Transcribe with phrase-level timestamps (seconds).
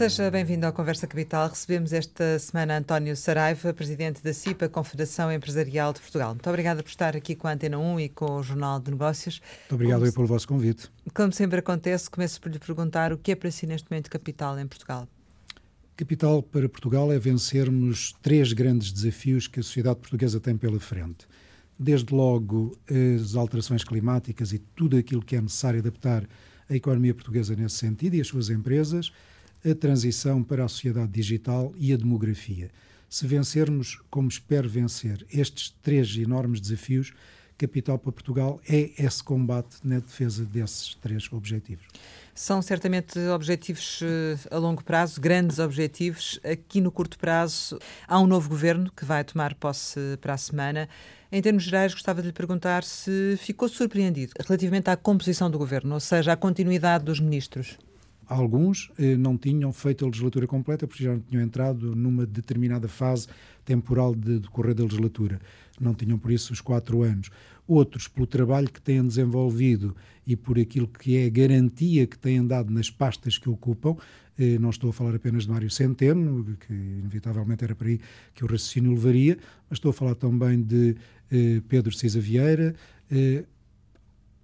[0.00, 1.50] Seja bem-vindo ao Conversa Capital.
[1.50, 6.30] Recebemos esta semana António Saraiva, presidente da CIPA, Confederação Empresarial de Portugal.
[6.30, 9.42] Muito obrigada por estar aqui com a Antena 1 e com o Jornal de Negócios.
[9.42, 10.90] Muito obrigado como, pelo vosso convite.
[11.14, 14.58] Como sempre acontece, começo por lhe perguntar o que é para si neste momento capital
[14.58, 15.06] em Portugal?
[15.94, 21.28] Capital para Portugal é vencermos três grandes desafios que a sociedade portuguesa tem pela frente.
[21.78, 26.26] Desde logo as alterações climáticas e tudo aquilo que é necessário adaptar
[26.70, 29.12] a economia portuguesa nesse sentido e as suas empresas
[29.64, 32.70] a transição para a sociedade digital e a demografia.
[33.08, 37.12] Se vencermos, como espero vencer, estes três enormes desafios,
[37.60, 41.84] Capital para Portugal é esse combate na defesa desses três objetivos.
[42.34, 46.40] São certamente objetivos eh, a longo prazo, grandes objetivos.
[46.42, 50.88] Aqui no curto prazo, há um novo governo que vai tomar posse para a semana.
[51.30, 55.92] Em termos gerais, gostava de lhe perguntar se ficou surpreendido relativamente à composição do governo,
[55.92, 57.76] ou seja, à continuidade dos ministros
[58.30, 62.86] alguns eh, não tinham feito a legislatura completa porque já não tinham entrado numa determinada
[62.86, 63.26] fase
[63.64, 65.40] temporal de decorrer da legislatura.
[65.80, 67.30] Não tinham, por isso, os quatro anos.
[67.66, 72.72] Outros, pelo trabalho que têm desenvolvido e por aquilo que é garantia que têm dado
[72.72, 73.96] nas pastas que ocupam,
[74.38, 78.00] eh, não estou a falar apenas de Mário Centeno, que inevitavelmente era para aí
[78.34, 79.36] que o raciocínio levaria,
[79.68, 80.96] mas estou a falar também de
[81.30, 82.74] eh, Pedro Cisa Vieira,
[83.10, 83.44] eh,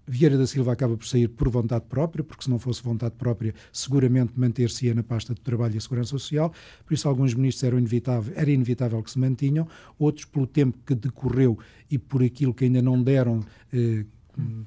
[0.07, 3.53] Vieira da Silva acaba por sair por vontade própria, porque se não fosse vontade própria,
[3.73, 6.53] seguramente manter-se-ia na pasta do Trabalho e Segurança Social,
[6.85, 9.67] por isso alguns ministros eram inevitável, era inevitável que se mantinham,
[9.99, 11.59] outros pelo tempo que decorreu
[11.91, 14.05] e por aquilo que ainda não deram eh,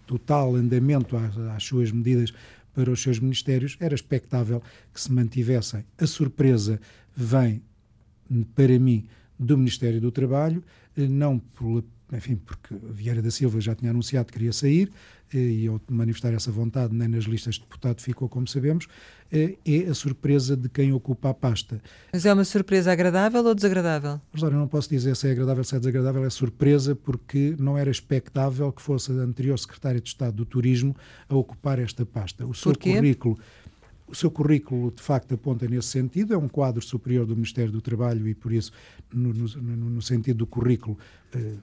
[0.06, 2.34] total andamento às, às suas medidas
[2.74, 4.62] para os seus ministérios, era expectável
[4.94, 5.86] que se mantivessem.
[5.98, 6.80] A surpresa
[7.16, 7.62] vem,
[8.56, 9.06] para mim,
[9.38, 10.62] do Ministério do Trabalho,
[10.98, 14.92] eh, não pela enfim, porque Vieira da Silva já tinha anunciado que queria sair,
[15.32, 18.88] e ao manifestar essa vontade, nem nas listas de deputado ficou, como sabemos,
[19.32, 19.56] é
[19.88, 21.80] a surpresa de quem ocupa a pasta.
[22.12, 24.20] Mas é uma surpresa agradável ou desagradável?
[24.34, 27.78] Rosário, não posso dizer se é agradável ou se é desagradável, é surpresa porque não
[27.78, 30.96] era expectável que fosse a anterior secretária de Estado do Turismo
[31.28, 32.48] a ocupar esta pasta.
[32.48, 33.38] O seu currículo
[34.10, 36.34] o seu currículo, de facto, aponta nesse sentido.
[36.34, 38.72] É um quadro superior do Ministério do Trabalho e, por isso,
[39.14, 40.98] no, no, no sentido do currículo,
[41.34, 41.56] eh,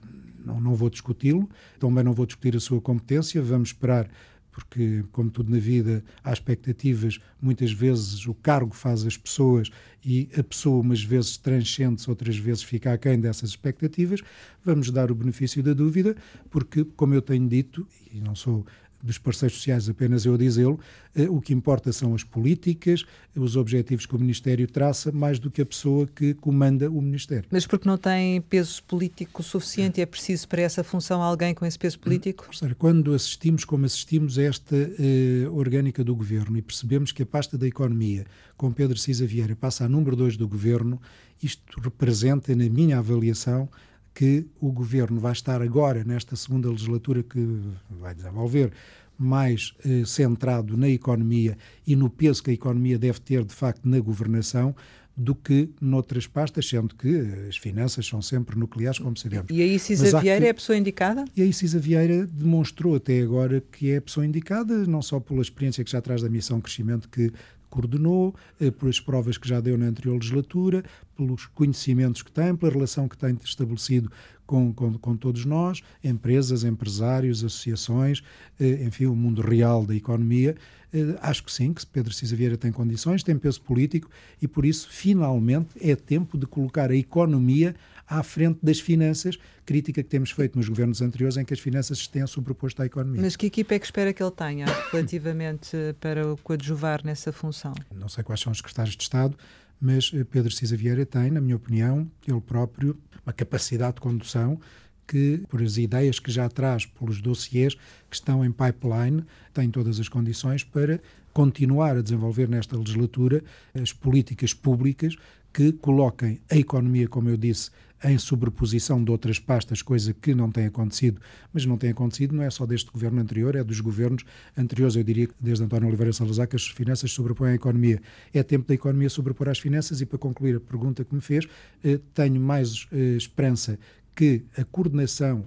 [0.44, 1.48] não, não vou discuti-lo.
[1.78, 3.42] Também não vou discutir a sua competência.
[3.42, 4.08] Vamos esperar,
[4.52, 7.18] porque, como tudo na vida, há expectativas.
[7.42, 9.70] Muitas vezes o cargo faz as pessoas
[10.04, 14.22] e a pessoa, umas vezes, transcende-se, outras vezes fica aquém dessas expectativas.
[14.64, 16.16] Vamos dar o benefício da dúvida,
[16.48, 18.64] porque, como eu tenho dito, e não sou
[19.02, 20.78] dos parceiros sociais, apenas eu a dizê-lo,
[21.14, 25.50] eh, o que importa são as políticas, os objetivos que o Ministério traça, mais do
[25.50, 27.48] que a pessoa que comanda o Ministério.
[27.50, 31.64] Mas porque não tem peso político suficiente e é preciso para essa função alguém com
[31.64, 32.46] esse peso político?
[32.78, 37.56] Quando assistimos, como assistimos a esta uh, orgânica do Governo e percebemos que a pasta
[37.56, 38.26] da Economia,
[38.56, 41.00] com Pedro Cisa Vieira, passa a número 2 do Governo,
[41.42, 43.68] isto representa, na minha avaliação,
[44.16, 47.60] que o governo vai estar agora, nesta segunda legislatura que
[47.90, 48.72] vai desenvolver,
[49.18, 53.86] mais eh, centrado na economia e no peso que a economia deve ter, de facto,
[53.86, 54.74] na governação,
[55.14, 57.14] do que noutras pastas, sendo que
[57.46, 59.48] as finanças são sempre nucleares, como sabemos.
[59.50, 60.46] E aí Cisa Vieira que...
[60.46, 61.24] é a pessoa indicada?
[61.36, 65.42] E aí Cisa Vieira demonstrou até agora que é a pessoa indicada, não só pela
[65.42, 67.30] experiência que já traz da missão crescimento que
[67.68, 70.82] coordenou, eh, pelas provas que já deu na anterior legislatura,
[71.16, 74.10] pelos conhecimentos que tem, pela relação que tem estabelecido
[74.46, 78.22] com, com, com todos nós, empresas, empresários, associações,
[78.60, 80.56] eh, enfim, o mundo real da economia.
[80.94, 84.08] Eh, acho que sim, que Pedro Cisa Vieira tem condições, tem peso político
[84.40, 87.74] e, por isso, finalmente é tempo de colocar a economia
[88.08, 91.98] à frente das finanças, crítica que temos feito nos governos anteriores em que as finanças
[91.98, 93.20] se têm sobreposto à economia.
[93.20, 97.74] Mas que equipa é que espera que ele tenha relativamente para o coadjuvar nessa função?
[97.92, 99.36] Não sei quais são os secretários de Estado,
[99.80, 104.58] mas eh, Pedro Cisa Vieira tem, na minha opinião, ele próprio, uma capacidade de condução
[105.06, 107.74] que, por as ideias que já traz, pelos dossiers
[108.10, 109.24] que estão em pipeline,
[109.54, 111.00] tem todas as condições para
[111.32, 113.44] continuar a desenvolver nesta legislatura
[113.74, 115.16] as políticas públicas
[115.56, 117.70] que coloquem a economia, como eu disse,
[118.04, 121.18] em sobreposição de outras pastas, coisa que não tem acontecido,
[121.50, 124.22] mas não tem acontecido não é só deste governo anterior, é dos governos
[124.54, 128.02] anteriores, eu diria que desde António Oliveira Salazar que as finanças sobrepõem a economia.
[128.34, 131.48] É tempo da economia sobrepor as finanças e para concluir a pergunta que me fez,
[131.82, 133.78] eh, tenho mais eh, esperança
[134.14, 135.44] que a coordenação,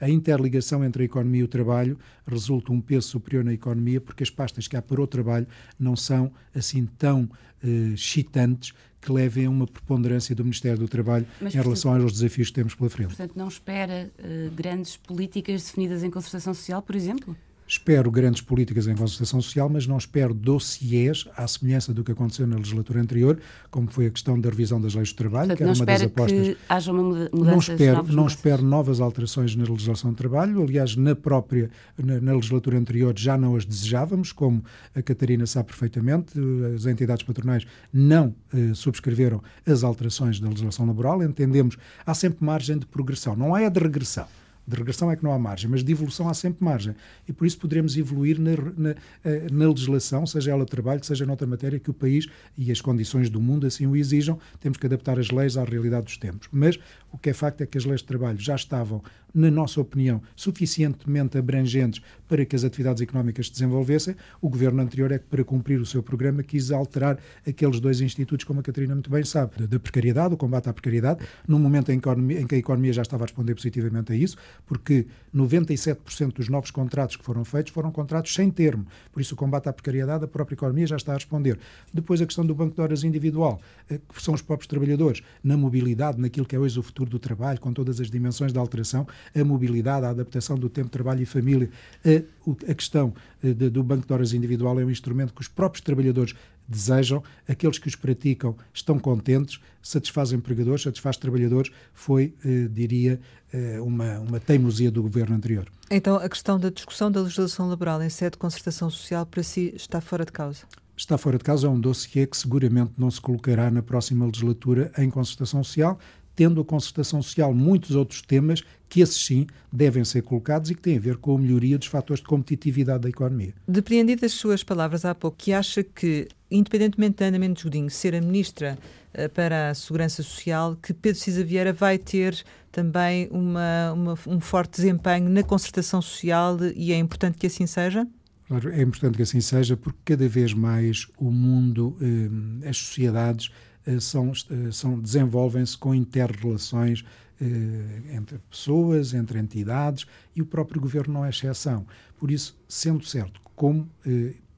[0.00, 4.24] a interligação entre a economia e o trabalho resulta um peso superior na economia, porque
[4.24, 5.46] as pastas que há para o trabalho
[5.78, 7.30] não são assim tão
[7.62, 11.94] eh, excitantes que levem a uma preponderância do Ministério do Trabalho Mas, em portanto, relação
[11.94, 13.08] aos desafios que temos pela frente.
[13.08, 17.36] Portanto, não espera uh, grandes políticas definidas em concertação social, por exemplo?
[17.70, 22.44] Espero grandes políticas em concertação social, mas não espero dossiês à semelhança do que aconteceu
[22.44, 23.38] na legislatura anterior,
[23.70, 26.02] como foi a questão da revisão das leis do trabalho, Portanto, que era uma das
[26.02, 26.48] apostas.
[26.48, 30.60] Que haja uma mudança não espero, não espero novas alterações na legislação do trabalho.
[30.60, 35.68] Aliás, na própria na, na, legislatura anterior já não as desejávamos, como a Catarina sabe
[35.68, 36.32] perfeitamente.
[36.74, 41.22] As entidades patronais não eh, subscreveram as alterações da legislação laboral.
[41.22, 44.26] Entendemos há sempre margem de progressão, não é a de regressão.
[44.66, 46.94] De regressão é que não há margem, mas de evolução há sempre margem.
[47.28, 51.26] E por isso poderemos evoluir na, na, eh, na legislação, seja ela de trabalho, seja
[51.26, 52.26] noutra matéria que o país
[52.56, 54.38] e as condições do mundo assim o exijam.
[54.60, 56.48] Temos que adaptar as leis à realidade dos tempos.
[56.52, 56.78] Mas
[57.12, 59.02] o que é facto é que as leis de trabalho já estavam,
[59.34, 64.14] na nossa opinião, suficientemente abrangentes para que as atividades económicas se desenvolvessem.
[64.40, 68.44] O governo anterior é que, para cumprir o seu programa, quis alterar aqueles dois institutos,
[68.44, 71.98] como a Catarina muito bem sabe, da precariedade, o combate à precariedade, num momento em
[71.98, 74.36] que, a economia já estava a responder positivamente a isso,
[74.66, 78.86] porque 97% dos novos contratos que foram feitos foram contratos sem termo.
[79.12, 81.58] Por isso, o combate à precariedade, a própria economia já está a responder.
[81.92, 85.56] Depois, a questão do banco de horas individual, eh, que são os próprios trabalhadores, na
[85.56, 89.06] mobilidade, naquilo que é hoje o futuro do trabalho, com todas as dimensões da alteração,
[89.34, 91.70] a mobilidade, a adaptação do tempo de trabalho e família,
[92.04, 95.48] a, a questão eh, de, do banco de horas individual é um instrumento que os
[95.48, 96.34] próprios trabalhadores
[96.70, 103.20] desejam, aqueles que os praticam estão contentes, satisfaz empregadores, satisfaz trabalhadores, foi, eh, diria,
[103.52, 105.66] eh, uma, uma teimosia do governo anterior.
[105.90, 109.72] Então, a questão da discussão da legislação laboral em sede de concertação social, para si,
[109.74, 110.64] está fora de causa?
[110.96, 114.92] Está fora de causa, é um dossiê que seguramente não se colocará na próxima legislatura
[114.98, 115.98] em concertação social,
[116.40, 120.80] tendo a concertação social muitos outros temas que esses sim devem ser colocados e que
[120.80, 123.52] têm a ver com a melhoria dos fatores de competitividade da economia.
[123.68, 128.14] Depreendi das suas palavras há pouco que acha que, independentemente de Ana Mendes Godinho ser
[128.14, 128.78] a ministra
[129.12, 134.40] uh, para a Segurança Social, que Pedro Cisa Vieira vai ter também uma, uma, um
[134.40, 138.08] forte desempenho na concertação social e é importante que assim seja?
[138.48, 143.50] Claro, é importante que assim seja porque cada vez mais o mundo, eh, as sociedades
[143.52, 143.69] eh,
[144.00, 147.04] são, eh, são, desenvolvem-se com interrelações
[147.40, 151.86] eh, entre pessoas, entre entidades, e o próprio governo não é exceção.
[152.18, 153.88] Por isso, sendo certo, como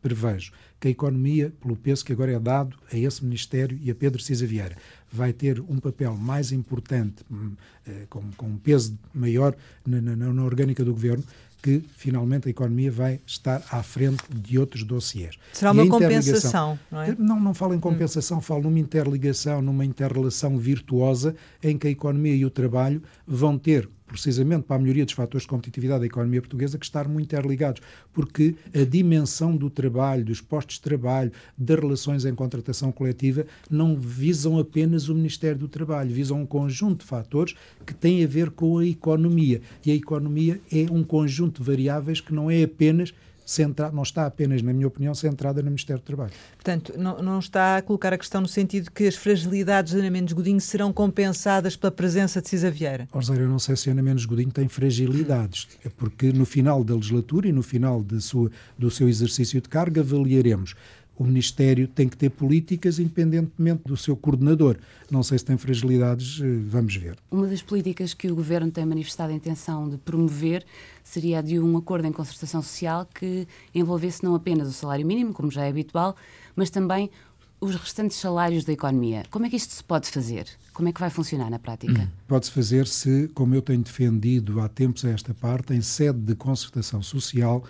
[0.00, 3.94] prevejo que a economia, pelo peso que agora é dado a esse Ministério e a
[3.94, 4.76] Pedro Cisa Vieira,
[5.10, 7.52] vai ter um papel mais importante, hum,
[8.10, 9.54] com, com um peso maior
[9.86, 11.22] na, na, na orgânica do governo,
[11.62, 15.38] que finalmente a economia vai estar à frente de outros dossiers.
[15.52, 17.14] Será uma compensação, não é?
[17.16, 18.42] Não, não falo em compensação, hum.
[18.42, 23.88] falo numa interligação, numa interrelação virtuosa em que a economia e o trabalho vão ter
[24.12, 27.82] precisamente para a melhoria dos fatores de competitividade da economia portuguesa, que estar muito interligados,
[28.12, 33.96] porque a dimensão do trabalho, dos postos de trabalho, das relações em contratação coletiva, não
[33.96, 37.54] visam apenas o Ministério do Trabalho, visam um conjunto de fatores
[37.86, 39.60] que têm a ver com a economia.
[39.84, 44.26] E a economia é um conjunto de variáveis que não é apenas centrada, não está
[44.26, 46.32] apenas, na minha opinião, centrada no Ministério do Trabalho.
[46.54, 50.10] Portanto, não, não está a colocar a questão no sentido que as fragilidades de Ana
[50.10, 53.08] Mendes Godinho serão compensadas pela presença de Cisa Vieira?
[53.12, 56.94] Orzeiro, eu não sei se Ana Mendes Godinho tem fragilidades, é porque no final da
[56.94, 60.74] legislatura e no final sua, do seu exercício de carga avaliaremos
[61.16, 64.76] o Ministério tem que ter políticas independentemente do seu coordenador.
[65.10, 67.16] Não sei se tem fragilidades, eh, vamos ver.
[67.30, 70.64] Uma das políticas que o Governo tem manifestado a intenção de promover
[71.04, 75.32] seria a de um acordo em concertação social que envolvesse não apenas o salário mínimo,
[75.32, 76.16] como já é habitual,
[76.56, 77.10] mas também
[77.60, 79.22] os restantes salários da economia.
[79.30, 80.46] Como é que isto se pode fazer?
[80.72, 82.10] Como é que vai funcionar na prática?
[82.26, 86.34] Pode-se fazer se, como eu tenho defendido há tempos a esta parte, em sede de
[86.34, 87.62] concertação social,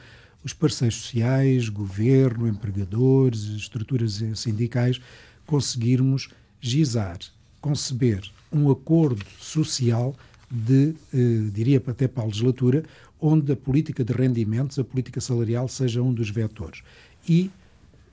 [0.45, 5.01] os parceiros sociais, governo, empregadores, estruturas sindicais,
[5.47, 6.29] conseguirmos
[6.61, 7.19] gizar,
[7.61, 8.23] conceber
[8.53, 10.15] um acordo social
[10.51, 12.85] de, eh, diria até para a legislatura,
[13.21, 16.83] onde a política de rendimentos, a política salarial, seja um dos vetores.
[17.29, 17.51] E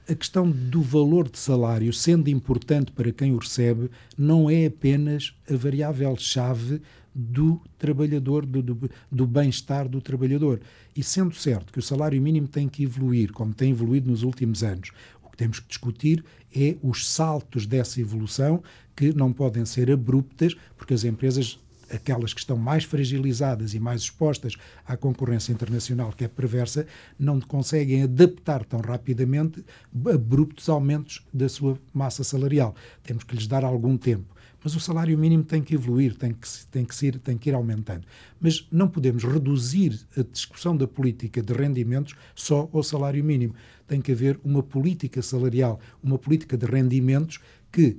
[0.08, 5.34] a questão do valor de salário, sendo importante para quem o recebe, não é apenas
[5.50, 6.82] a variável-chave
[7.20, 10.62] do trabalhador, do, do, do bem-estar do trabalhador.
[10.96, 14.64] E sendo certo que o salário mínimo tem que evoluir, como tem evoluído nos últimos
[14.64, 14.92] anos,
[15.24, 16.24] o que temos que discutir
[16.56, 18.64] é os saltos dessa evolução
[18.96, 21.60] que não podem ser abruptas, porque as empresas
[21.92, 24.54] aquelas que estão mais fragilizadas e mais expostas
[24.86, 26.86] à concorrência internacional, que é perversa,
[27.18, 29.66] não conseguem adaptar tão rapidamente
[30.14, 32.76] abruptos aumentos da sua massa salarial.
[33.04, 34.36] Temos que lhes dar algum tempo.
[34.64, 37.54] Mas o salário mínimo tem que evoluir, tem que, tem que, ir, tem que ir
[37.54, 38.06] aumentando.
[38.40, 43.56] Mas não podemos reduzir a discussão da política de rendimentos só ao salário mínimo.
[43.88, 47.40] Tem que haver uma política salarial, uma política de rendimentos
[47.72, 47.98] que,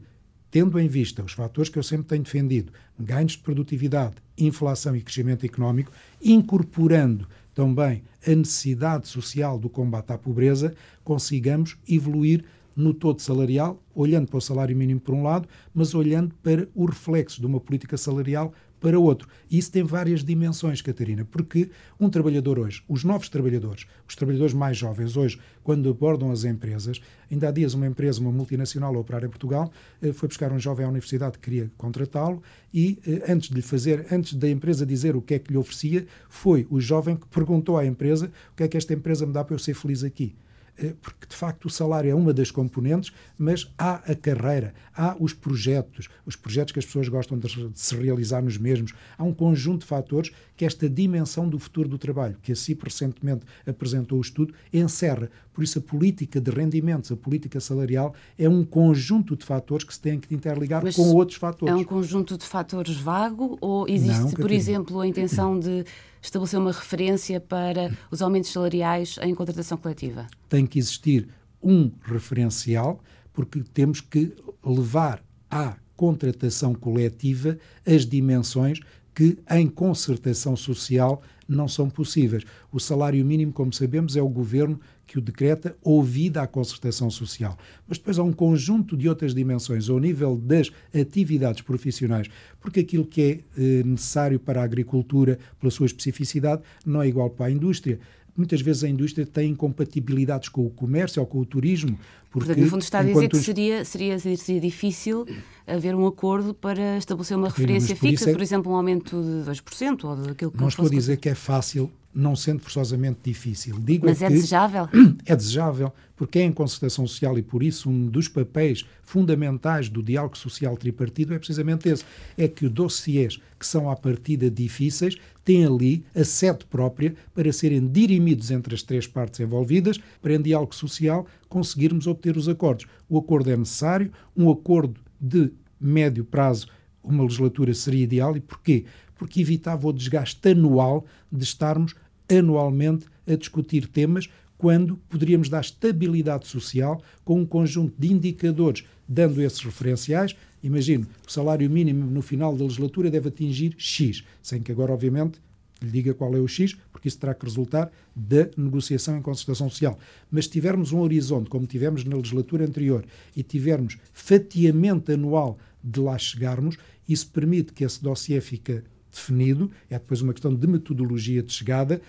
[0.50, 5.00] tendo em vista os fatores que eu sempre tenho defendido, ganhos de produtividade, inflação e
[5.00, 12.44] crescimento económico, incorporando também a necessidade social do combate à pobreza, consigamos evoluir
[12.80, 16.86] no todo salarial, olhando para o salário mínimo por um lado, mas olhando para o
[16.86, 19.28] reflexo de uma política salarial para outro.
[19.50, 24.54] E isso tem várias dimensões, Catarina, porque um trabalhador hoje, os novos trabalhadores, os trabalhadores
[24.54, 26.98] mais jovens hoje, quando abordam as empresas,
[27.30, 29.70] ainda há dias uma empresa, uma multinacional a operar em Portugal,
[30.00, 33.62] eh, foi buscar um jovem à universidade que queria contratá-lo e eh, antes de lhe
[33.62, 37.26] fazer, antes da empresa dizer o que é que lhe oferecia, foi o jovem que
[37.26, 40.02] perguntou à empresa o que é que esta empresa me dá para eu ser feliz
[40.02, 40.34] aqui.
[40.80, 45.14] Eh, porque de facto o salário é uma das componentes, mas há a carreira, há
[45.20, 48.94] os projetos, os projetos que as pessoas gostam de se realizar nos mesmos.
[49.18, 52.84] Há um conjunto de fatores que esta dimensão do futuro do trabalho, que a CIP
[52.84, 55.30] recentemente apresentou o estudo, encerra.
[55.52, 59.92] Por isso, a política de rendimentos, a política salarial, é um conjunto de fatores que
[59.92, 61.74] se têm que interligar mas com outros fatores.
[61.74, 65.84] É um conjunto de fatores vago ou existe, Não, por exemplo, a intenção de
[66.22, 70.26] estabelecer uma referência para os aumentos salariais em contratação coletiva?
[70.48, 71.28] Tem que existir
[71.62, 74.34] um referencial, porque temos que
[74.64, 78.80] levar à contratação coletiva as dimensões
[79.14, 82.44] que em concertação social não são possíveis.
[82.72, 87.58] O salário mínimo, como sabemos, é o governo que o decreta ouvida a concertação social.
[87.88, 92.28] Mas depois há um conjunto de outras dimensões ao nível das atividades profissionais,
[92.60, 97.28] porque aquilo que é eh, necessário para a agricultura, pela sua especificidade, não é igual
[97.28, 97.98] para a indústria.
[98.36, 101.98] Muitas vezes a indústria tem incompatibilidades com o comércio ou com o turismo.
[102.30, 105.26] Porque, Portanto, no fundo está a dizer que seria, seria, seria difícil
[105.66, 108.32] haver um acordo para estabelecer uma referência por fixa, é...
[108.32, 111.34] por exemplo, um aumento de 2% ou daquilo que Não estou a dizer que é
[111.34, 113.78] fácil não sendo forçosamente difícil.
[113.78, 114.88] Digo Mas é, é desejável?
[115.24, 120.02] É desejável, porque é em concertação social e por isso um dos papéis fundamentais do
[120.02, 122.04] diálogo social tripartido é precisamente esse.
[122.36, 127.86] É que dossiês que são à partida difíceis têm ali a sede própria para serem
[127.86, 132.86] dirimidos entre as três partes envolvidas, para em diálogo social conseguirmos obter os acordos.
[133.10, 136.66] O acordo é necessário, um acordo de médio prazo,
[137.04, 138.34] uma legislatura seria ideal.
[138.34, 138.86] E porquê?
[139.20, 141.94] porque evitava o desgaste anual de estarmos
[142.26, 149.42] anualmente a discutir temas quando poderíamos dar estabilidade social com um conjunto de indicadores dando
[149.42, 150.34] esses referenciais.
[150.62, 155.38] Imagino, o salário mínimo no final da legislatura deve atingir X, sem que agora, obviamente,
[155.82, 159.68] lhe diga qual é o X, porque isso terá que resultar da negociação em concertação
[159.68, 159.98] social.
[160.30, 163.04] Mas se tivermos um horizonte, como tivemos na legislatura anterior,
[163.36, 166.76] e tivermos fatiamento anual de lá chegarmos,
[167.08, 172.00] isso permite que esse dossiê fique definido, é depois uma questão de metodologia de chegada,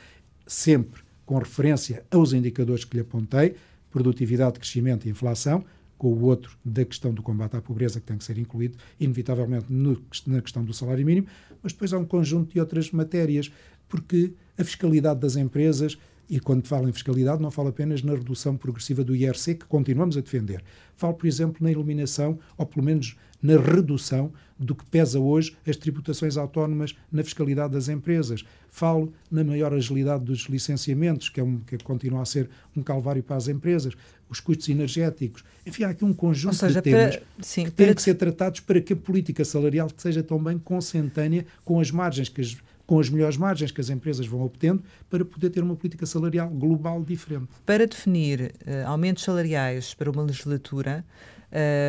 [0.46, 3.56] sempre com referência aos indicadores que lhe apontei,
[3.90, 5.63] produtividade, crescimento e inflação,
[5.98, 9.68] com o outro da questão do combate à pobreza, que tem que ser incluído, inevitavelmente,
[9.70, 11.28] no, na questão do salário mínimo,
[11.62, 13.51] mas depois há um conjunto de outras matérias,
[13.88, 15.98] porque a fiscalidade das empresas,
[16.32, 20.16] e quando falo em fiscalidade, não falo apenas na redução progressiva do IRC, que continuamos
[20.16, 20.64] a defender.
[20.96, 25.76] Falo, por exemplo, na eliminação, ou pelo menos na redução do que pesa hoje as
[25.76, 28.46] tributações autónomas na fiscalidade das empresas.
[28.70, 33.22] Falo na maior agilidade dos licenciamentos, que, é um, que continua a ser um calvário
[33.22, 33.94] para as empresas,
[34.30, 35.44] os custos energéticos.
[35.66, 38.62] Enfim, há aqui um conjunto seja, de temas para, sim, que têm que ser tratados
[38.62, 42.56] para que a política salarial seja também consentânea com as margens que as
[42.91, 46.50] com as melhores margens que as empresas vão obtendo para poder ter uma política salarial
[46.50, 47.48] global diferente.
[47.65, 51.05] Para definir uh, aumentos salariais para uma legislatura,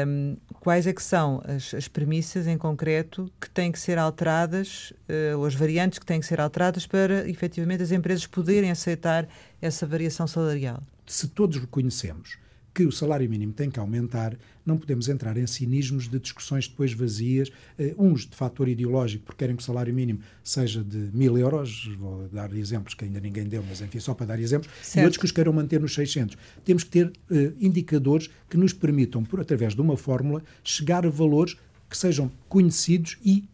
[0.07, 4.93] um, quais é que são as, as, premissas em concreto que têm que ser alteradas,
[5.09, 9.29] uh, ou as variantes que têm que ser alteradas para efetivamente as empresas poderem aceitar
[9.61, 10.85] essa variação salarial?
[11.05, 12.39] Se todos reconhecemos
[12.75, 16.93] que o salário mínimo tem que aumentar, não podemos entrar em cinismos de discussões depois
[16.93, 21.37] vazias, uh, uns de fator ideológico, porque querem que o salário mínimo seja de mil
[21.37, 25.03] euros, vou dar exemplos que ainda ninguém deu, mas enfim, só para dar exemplos, certo.
[25.03, 26.37] e outros que os queiram manter nos 600.
[26.65, 27.13] Temos que ter uh,
[27.61, 31.57] indicadores que nos permitam, por através de uma fórmula, chegar a valores
[31.91, 33.45] que sejam conhecidos e,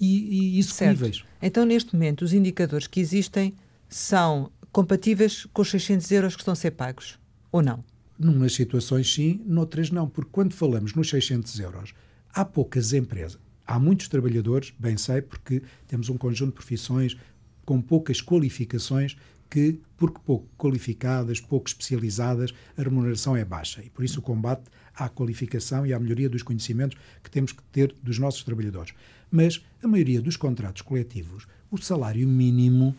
[0.00, 1.16] e, e execuíveis.
[1.16, 1.28] Certo.
[1.42, 3.52] Então, neste momento, os indicadores que existem
[3.88, 7.18] são compatíveis com os 600 euros que estão a ser pagos,
[7.50, 7.82] ou não?
[8.22, 11.94] Numas situações sim, noutras não, porque quando falamos nos 600 euros,
[12.34, 13.38] há poucas empresas.
[13.66, 17.16] Há muitos trabalhadores, bem sei, porque temos um conjunto de profissões
[17.64, 19.16] com poucas qualificações
[19.48, 23.82] que, porque pouco qualificadas, pouco especializadas, a remuneração é baixa.
[23.82, 27.62] E por isso o combate à qualificação e à melhoria dos conhecimentos que temos que
[27.72, 28.92] ter dos nossos trabalhadores.
[29.30, 32.94] Mas a maioria dos contratos coletivos, o salário mínimo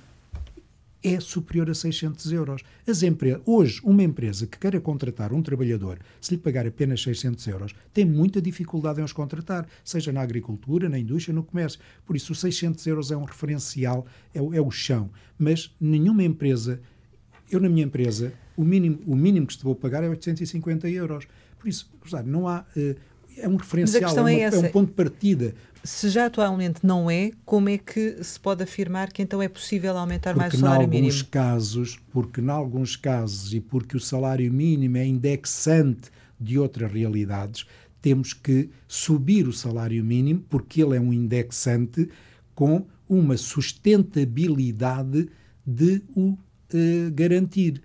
[1.03, 2.63] é superior a 600 euros.
[2.87, 7.45] As empresas, hoje, uma empresa que queira contratar um trabalhador, se lhe pagar apenas 600
[7.47, 11.79] euros, tem muita dificuldade em os contratar, seja na agricultura, na indústria, no comércio.
[12.05, 15.09] Por isso, os 600 euros é um referencial, é, é o chão.
[15.37, 16.79] Mas nenhuma empresa,
[17.49, 21.27] eu na minha empresa, o mínimo, o mínimo que estou a pagar é 850 euros.
[21.57, 21.89] Por isso,
[22.25, 22.65] não há.
[22.75, 22.95] Uh,
[23.37, 25.55] é um referencial, é, uma, é, é, um ponto de partida.
[25.83, 29.97] Se já atualmente não é, como é que se pode afirmar que então é possível
[29.97, 31.13] aumentar porque mais o salário mínimo?
[31.13, 36.91] Porque, casos, porque, em alguns casos, e porque o salário mínimo é indexante de outras
[36.91, 37.65] realidades,
[38.01, 42.09] temos que subir o salário mínimo, porque ele é um indexante
[42.53, 45.29] com uma sustentabilidade
[45.65, 46.37] de o
[46.73, 47.81] eh, garantir.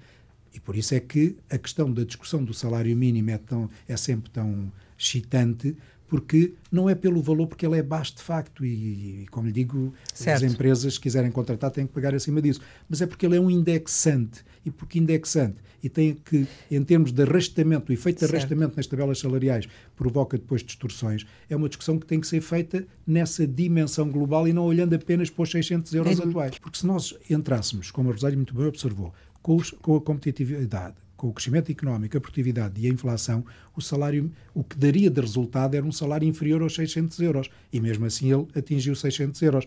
[0.54, 3.96] E por isso é que a questão da discussão do salário mínimo é, tão, é
[3.96, 5.76] sempre tão excitante,
[6.08, 9.52] porque não é pelo valor, porque ele é baixo de facto, e, e como lhe
[9.52, 10.44] digo, certo.
[10.44, 13.40] as empresas que quiserem contratar têm que pagar acima disso, mas é porque ele é
[13.40, 18.24] um indexante, e porque indexante, e tem que, em termos de arrastamento, o efeito de
[18.24, 22.86] arrastamento nas tabelas salariais provoca depois distorções, é uma discussão que tem que ser feita
[23.06, 26.24] nessa dimensão global e não olhando apenas para os 600 euros é.
[26.24, 26.58] atuais.
[26.58, 31.05] Porque se nós entrássemos, como a Rosário muito bem observou, com, os, com a competitividade
[31.16, 33.44] com o crescimento económico, a produtividade e a inflação,
[33.74, 37.50] o salário, o que daria de resultado era um salário inferior aos 600 euros.
[37.72, 39.66] E mesmo assim ele atingiu 600 euros.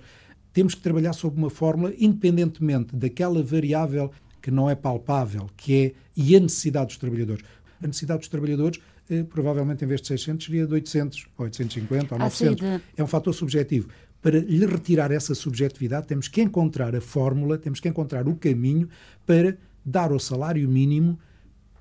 [0.53, 5.93] Tem-nos que trabalhar sob uma fórmula, independentemente daquela variável que não é palpável, que é
[6.15, 7.43] e a necessidade dos trabalhadores.
[7.81, 8.79] A necessidade dos trabalhadores,
[9.09, 12.81] eh, provavelmente, em vez de 600, seria de 800, ou 850, ou 900.
[12.97, 13.89] É um fator subjetivo.
[14.21, 18.89] Para lhe retirar essa subjetividade, temos que encontrar a fórmula, temos que encontrar o caminho
[19.25, 21.17] para dar ao salário mínimo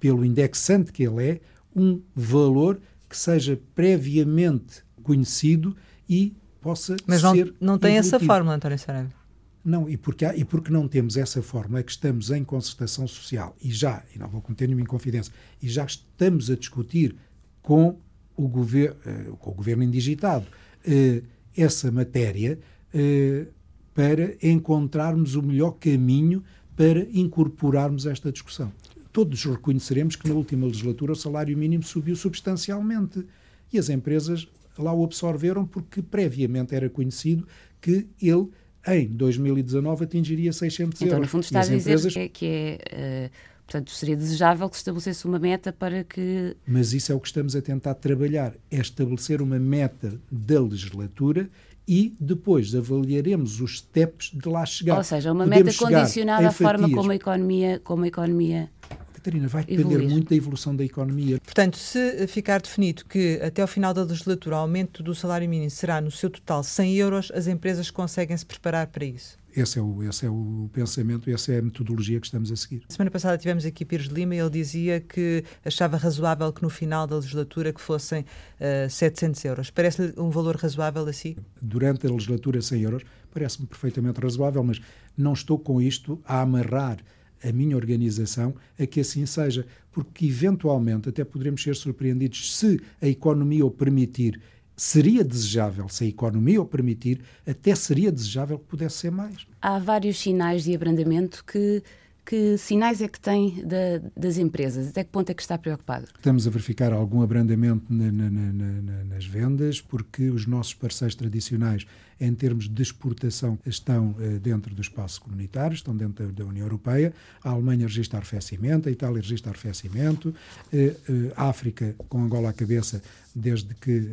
[0.00, 1.40] pelo indexante que ele é,
[1.74, 5.76] um valor que seja previamente conhecido
[6.08, 7.54] e possa Mas não, ser.
[7.60, 9.18] Não tem essa fórmula, António Saraiva.
[9.64, 13.06] Não, e porque, há, e porque não temos essa fórmula, é que estamos em concertação
[13.06, 17.16] social e já, e não vou cometer nenhuma inconfidência, e já estamos a discutir
[17.60, 17.98] com
[18.36, 22.58] o, gover, uh, com o governo indigitado uh, essa matéria
[22.94, 23.52] uh,
[23.92, 26.42] para encontrarmos o melhor caminho
[26.76, 28.72] para incorporarmos esta discussão
[29.18, 33.26] todos reconheceremos que na última legislatura o salário mínimo subiu substancialmente
[33.72, 34.46] e as empresas
[34.78, 37.44] lá o absorveram porque previamente era conhecido
[37.80, 38.48] que ele
[38.86, 41.02] em 2019 atingiria 600 então, euros.
[41.02, 42.12] Então, no fundo, está a dizer empresas...
[42.12, 43.30] que é, que é uh,
[43.66, 46.56] portanto, seria desejável que se estabelecesse uma meta para que...
[46.64, 51.50] Mas isso é o que estamos a tentar trabalhar, é estabelecer uma meta da legislatura
[51.88, 54.96] e depois avaliaremos os steps de lá chegar.
[54.96, 58.70] Ou seja, uma Podemos meta condicionada à forma como a economia, como a economia
[59.18, 60.10] Catarina, vai depender evoluir.
[60.10, 61.40] muito da evolução da economia.
[61.40, 65.70] Portanto, se ficar definido que até ao final da legislatura o aumento do salário mínimo
[65.70, 69.36] será no seu total 100 euros, as empresas conseguem se preparar para isso?
[69.56, 72.82] Esse é, o, esse é o pensamento, essa é a metodologia que estamos a seguir.
[72.88, 76.70] Semana passada tivemos aqui Pires de Lima e ele dizia que achava razoável que no
[76.70, 78.24] final da legislatura que fossem uh,
[78.60, 79.70] eh, 700 euros.
[79.70, 81.34] Parece-lhe um valor razoável assim?
[81.60, 83.02] Durante a legislatura, 100 euros
[83.32, 84.80] parece-me perfeitamente razoável, mas
[85.16, 86.98] não estou com isto a amarrar
[87.42, 93.06] a minha organização a que assim seja, porque eventualmente até poderemos ser surpreendidos se a
[93.06, 94.40] economia o permitir.
[94.76, 99.46] Seria desejável, se a economia o permitir, até seria desejável que pudesse ser mais.
[99.60, 101.82] Há vários sinais de abrandamento que
[102.28, 104.88] que sinais é que tem da, das empresas?
[104.88, 106.04] Até que ponto é que está preocupado?
[106.14, 111.86] Estamos a verificar algum abrandamento na, na, na, nas vendas, porque os nossos parceiros tradicionais,
[112.20, 116.66] em termos de exportação, estão uh, dentro do espaço comunitário, estão dentro da, da, União
[116.66, 117.14] Europeia.
[117.42, 123.02] A Alemanha registra arrefecimento, a Itália registra arrefecimento, uh, uh, África, com Angola à cabeça,
[123.34, 124.06] desde que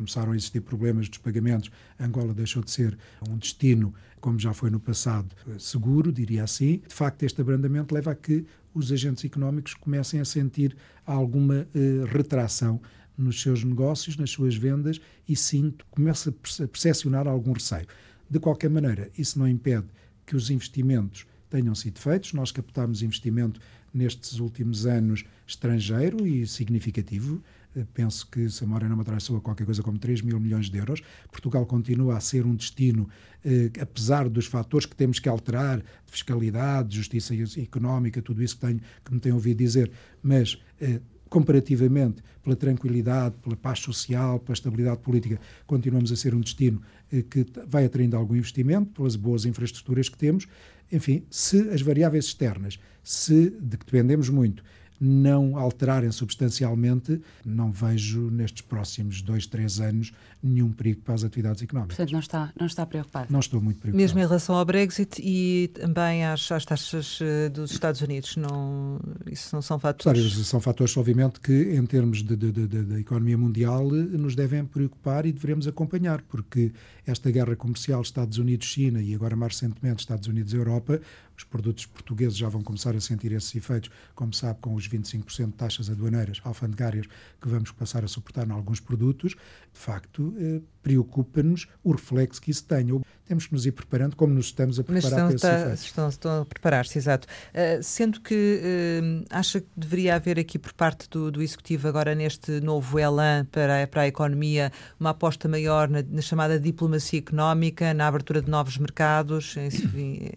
[0.00, 2.96] começaram a existir problemas dos pagamentos, Angola deixou de ser
[3.28, 6.80] um destino, como já foi no passado, seguro, diria assim.
[6.88, 12.04] De facto, este abrandamento leva a que os agentes económicos comecem a sentir alguma eh,
[12.10, 12.80] retração
[13.16, 17.86] nos seus negócios, nas suas vendas e sim começa a percepcionar algum receio.
[18.28, 19.86] De qualquer maneira, isso não impede
[20.24, 22.32] que os investimentos tenham sido feitos.
[22.32, 23.60] Nós captámos investimento
[23.92, 27.42] nestes últimos anos estrangeiro e significativo.
[27.76, 30.68] Eh, penso que, se a memória não me a qualquer coisa como 3 mil milhões
[30.68, 31.02] de euros.
[31.30, 33.08] Portugal continua a ser um destino,
[33.44, 38.66] eh, apesar dos fatores que temos que alterar, de fiscalidade, justiça económica, tudo isso que,
[38.66, 39.90] tenho, que me tenho ouvido dizer,
[40.22, 41.00] mas eh,
[41.30, 47.22] comparativamente pela tranquilidade, pela paz social, pela estabilidade política, continuamos a ser um destino eh,
[47.22, 50.46] que vai atraindo algum investimento, pelas boas infraestruturas que temos.
[50.92, 54.62] Enfim, se as variáveis externas, se de que dependemos muito,
[55.00, 61.62] não alterarem substancialmente, não vejo nestes próximos dois, três anos nenhum perigo para as atividades
[61.62, 61.96] económicas.
[61.96, 63.26] Portanto, não está, não está preocupado?
[63.30, 63.96] Não estou muito preocupado.
[63.96, 69.00] Mesmo em relação ao Brexit e também às, às taxas eh, dos Estados Unidos, não,
[69.30, 70.20] isso não são fatores?
[70.20, 74.64] Claro, são fatores, obviamente, que em termos de, de, de, de, economia mundial nos devem
[74.64, 76.72] preocupar e devemos acompanhar, porque
[77.06, 81.00] esta guerra comercial Estados Unidos-China e agora mais recentemente Estados Unidos-Europa
[81.40, 85.46] os produtos portugueses já vão começar a sentir esses efeitos, como sabe, com os 25%
[85.46, 87.06] de taxas aduaneiras alfandegárias
[87.40, 89.32] que vamos passar a suportar em alguns produtos.
[89.72, 92.88] De facto, eh, preocupa-nos o reflexo que isso tem.
[93.24, 95.84] Temos que nos ir preparando como nos estamos a preparar estão, para esses está, efeitos.
[95.84, 97.28] Estão, estão a preparar-se, exato.
[97.54, 102.14] Uh, sendo que uh, acha que deveria haver aqui por parte do, do Executivo, agora
[102.14, 107.94] neste novo elan para, para a economia, uma aposta maior na, na chamada diplomacia económica,
[107.94, 110.32] na abertura de novos mercados, enfim,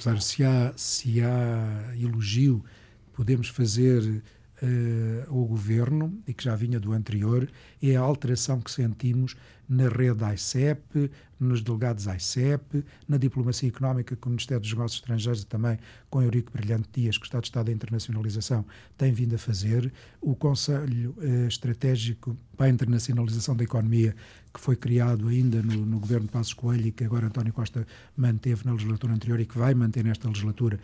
[0.00, 2.62] seja, se há, se há elogio
[3.06, 4.22] que podemos fazer
[4.62, 7.50] uh, ao governo, e que já vinha do anterior,
[7.82, 9.36] é a alteração que sentimos
[9.68, 15.42] na rede ICEP, nos delegados ICEP, na diplomacia económica com o Ministério dos Negócios Estrangeiros
[15.42, 15.78] e também
[16.10, 18.66] com Eurico Brilhante Dias, que o Estado de Estado da Internacionalização
[18.98, 24.14] tem vindo a fazer, o Conselho eh, Estratégico para a Internacionalização da Economia,
[24.52, 27.86] que foi criado ainda no, no governo de Passos Coelho e que agora António Costa
[28.14, 30.78] manteve na legislatura anterior e que vai manter nesta legislatura,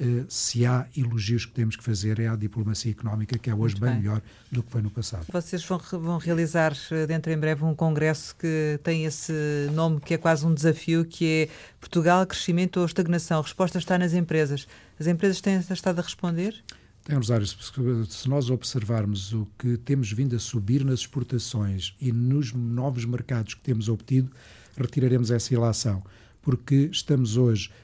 [0.00, 3.76] Uh, se há elogios que temos que fazer é à diplomacia económica, que é hoje
[3.76, 5.24] bem, bem, melhor do que foi no passado.
[5.32, 9.32] Vocês vão, vão realizar eh, dentro em breve um congresso que tem esse
[9.72, 13.38] nome que é quase um desafio, que é Portugal, crescimento ou estagnação?
[13.38, 14.66] A resposta está nas empresas.
[14.98, 16.60] As empresas têm estado a responder?
[17.04, 22.52] Tem, Rosário, se nós observarmos o que temos vindo a subir nas exportações e nos
[22.52, 24.30] novos mercados que temos obtido,
[24.74, 26.02] retiraremos essa ilação,
[26.40, 27.83] porque estamos hoje eh,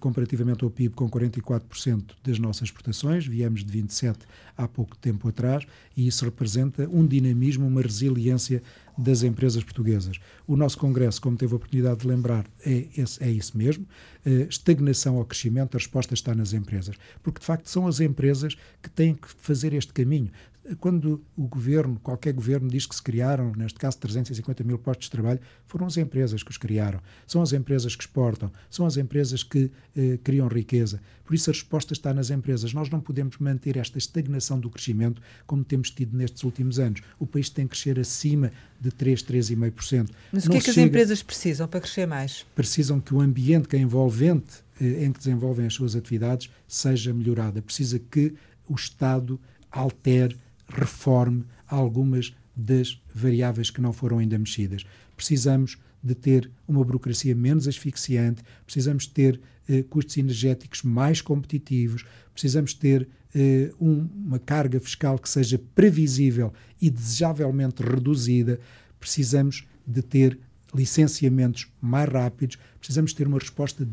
[0.00, 4.16] comparativamente ao PIB, com 44% das nossas exportações, viemos de 27%
[4.56, 8.62] há pouco tempo atrás, e isso representa um dinamismo, uma resiliência
[8.96, 10.18] das empresas portuguesas.
[10.46, 12.86] O nosso Congresso, como teve a oportunidade de lembrar, é,
[13.20, 13.86] é isso mesmo.
[14.24, 16.96] Eh, estagnação ao crescimento, a resposta está nas empresas.
[17.22, 20.30] Porque, de facto, são as empresas que têm que fazer este caminho
[20.74, 25.10] quando o governo, qualquer governo, diz que se criaram, neste caso 350 mil postos de
[25.10, 27.00] trabalho, foram as empresas que os criaram.
[27.26, 31.00] São as empresas que exportam, são as empresas que eh, criam riqueza.
[31.24, 32.72] Por isso a resposta está nas empresas.
[32.72, 37.00] Nós não podemos manter esta estagnação do crescimento como temos tido nestes últimos anos.
[37.18, 40.10] O país tem que crescer acima de 3, 3,5%.
[40.32, 40.80] Mas o que é que chega...
[40.80, 42.46] as empresas precisam para crescer mais?
[42.54, 47.12] Precisam que o ambiente que é envolvente eh, em que desenvolvem as suas atividades seja
[47.12, 47.62] melhorado.
[47.62, 48.34] Precisa que
[48.68, 49.38] o Estado
[49.70, 50.36] altere
[50.68, 54.84] reforme algumas das variáveis que não foram ainda mexidas.
[55.16, 62.72] Precisamos de ter uma burocracia menos asfixiante, precisamos ter eh, custos energéticos mais competitivos, precisamos
[62.72, 68.60] ter eh, um, uma carga fiscal que seja previsível e desejavelmente reduzida,
[69.00, 70.38] precisamos de ter
[70.74, 73.86] licenciamentos mais rápidos, precisamos ter uma resposta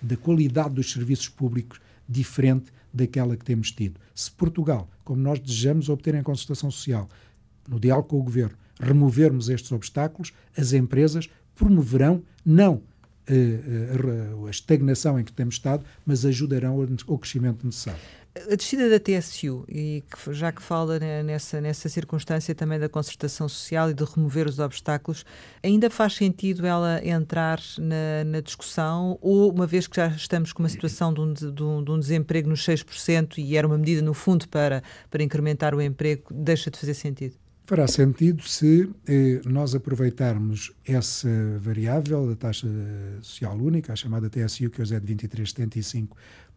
[0.00, 4.00] da qualidade dos serviços públicos diferente daquela que temos tido.
[4.14, 7.08] Se Portugal, como nós desejamos obter em consultação social,
[7.68, 12.82] no diálogo com o governo, removermos estes obstáculos, as empresas promoverão não
[13.26, 18.00] eh, eh, a estagnação em que temos estado, mas ajudarão ao crescimento necessário.
[18.32, 23.48] A descida da TSU, e que, já que fala nessa, nessa circunstância também da concertação
[23.48, 25.24] social e de remover os obstáculos,
[25.64, 30.62] ainda faz sentido ela entrar na, na discussão ou, uma vez que já estamos com
[30.62, 34.00] uma situação de um, de, um, de um, desemprego nos 6% e era uma medida,
[34.00, 37.34] no fundo, para, para incrementar o emprego, deixa de fazer sentido?
[37.70, 41.28] Fará sentido se eh, nós aproveitarmos essa
[41.60, 42.66] variável da taxa
[43.22, 46.08] social única, a chamada TSU, que hoje é de 23,75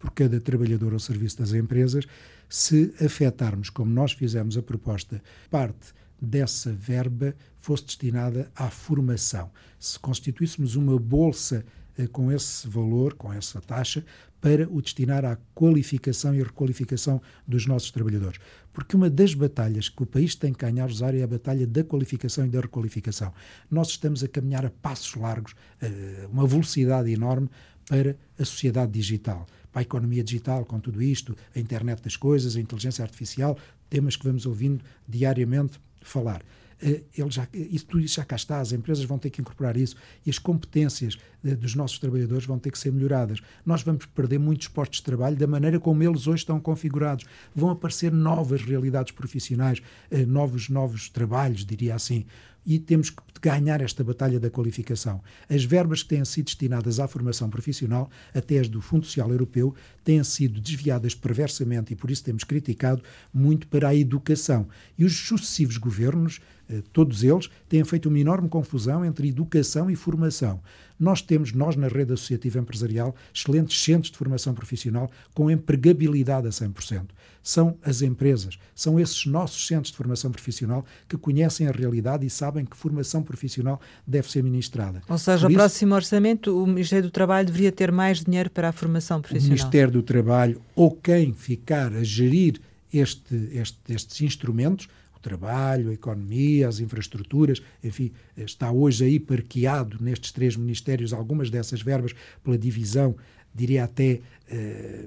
[0.04, 2.06] por cada trabalhador ao serviço das empresas,
[2.50, 9.50] se afetarmos, como nós fizemos a proposta, parte dessa verba fosse destinada à formação.
[9.80, 11.64] Se constituíssemos uma bolsa
[11.98, 14.04] eh, com esse valor, com essa taxa,
[14.42, 18.42] para o destinar à qualificação e requalificação dos nossos trabalhadores.
[18.74, 21.82] Porque uma das batalhas que o país tem que ganhar, Rosário, é a batalha da
[21.82, 23.34] qualificação e da requalificação.
[23.72, 27.50] Nós estamos a caminhar a passos largos, eh, uma velocidade enorme
[27.88, 32.56] para a sociedade digital, para a economia digital, com tudo isto, a internet das coisas,
[32.56, 33.58] a inteligência artificial,
[33.90, 36.42] temas que vamos ouvindo diariamente falar.
[36.82, 39.78] Eh, ele já, isso, tudo isso já cá está, as empresas vão ter que incorporar
[39.78, 43.40] isso e as competências eh, dos nossos trabalhadores vão ter que ser melhoradas.
[43.66, 47.26] Nós vamos perder muitos postos de trabalho da maneira como eles hoje estão configurados.
[47.56, 49.82] Vão aparecer novas realidades profissionais,
[50.12, 52.26] eh, novos, novos trabalhos, diria assim.
[52.66, 55.22] E temos que ganhar esta batalha da qualificação.
[55.50, 59.76] As verbas que têm sido destinadas à formação profissional, até as do Fundo Social Europeu,
[60.04, 64.68] têm sido desviadas perversamente e por isso temos criticado muito para a educação.
[64.98, 69.96] E os sucessivos governos, eh, todos eles, têm feito uma enorme confusão entre educação e
[69.96, 70.62] formação.
[70.98, 76.52] Nós temos, nós na rede associativa empresarial, excelentes centros de formação profissional com empregabilidade a
[76.52, 77.08] 100%.
[77.44, 82.30] São as empresas, são esses nossos centros de formação profissional que conhecem a realidade e
[82.30, 85.02] sabem que formação profissional deve ser ministrada.
[85.10, 88.72] Ou seja, no próximo orçamento, o Ministério do Trabalho deveria ter mais dinheiro para a
[88.72, 89.58] formação profissional.
[89.58, 92.62] O Ministério do Trabalho, ou quem ficar a gerir
[92.94, 94.88] este, este, estes instrumentos,
[95.24, 101.82] trabalho, a economia, as infraestruturas, enfim, está hoje aí parqueado nestes três ministérios algumas dessas
[101.82, 103.16] verbas pela divisão,
[103.56, 105.06] diria até eh,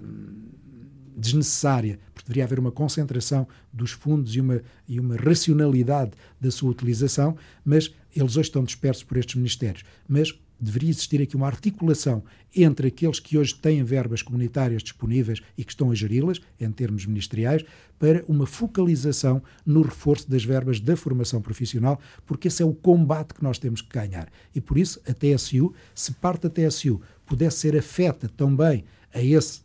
[1.17, 6.71] desnecessária, porque deveria haver uma concentração dos fundos e uma, e uma racionalidade da sua
[6.71, 9.83] utilização, mas eles hoje estão dispersos por estes ministérios.
[10.07, 12.23] Mas deveria existir aqui uma articulação
[12.55, 17.05] entre aqueles que hoje têm verbas comunitárias disponíveis e que estão a geri-las, em termos
[17.05, 17.65] ministeriais,
[17.99, 23.35] para uma focalização no reforço das verbas da formação profissional, porque esse é o combate
[23.35, 24.29] que nós temos que ganhar.
[24.55, 29.61] E por isso a TSU, se parte da TSU pudesse ser afeta também a esse,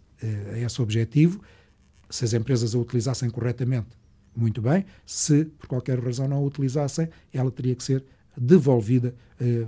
[0.54, 1.42] a esse objetivo,
[2.10, 3.90] se as empresas a utilizassem corretamente,
[4.36, 8.04] muito bem, se por qualquer razão não a utilizassem, ela teria que ser
[8.38, 9.66] devolvida eh,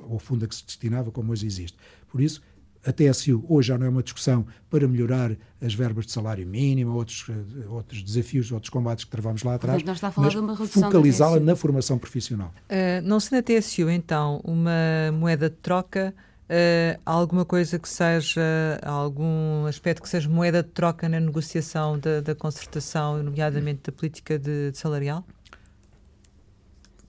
[0.00, 1.78] ao fundo a que se destinava, como hoje existe.
[2.08, 2.42] Por isso,
[2.84, 6.94] a TSU hoje já não é uma discussão para melhorar as verbas de salário mínimo,
[6.94, 11.98] outros, eh, outros desafios, outros combates que travamos lá atrás, mas, mas focalizá-la na formação
[11.98, 12.52] profissional.
[12.68, 14.72] Uh, não sendo a TSU, então, uma
[15.12, 16.14] moeda de troca,
[16.52, 18.42] uh, alguma coisa que seja,
[18.82, 24.38] algum aspecto que seja moeda de troca na negociação da, da concertação, nomeadamente da política
[24.38, 25.24] de, de salarial?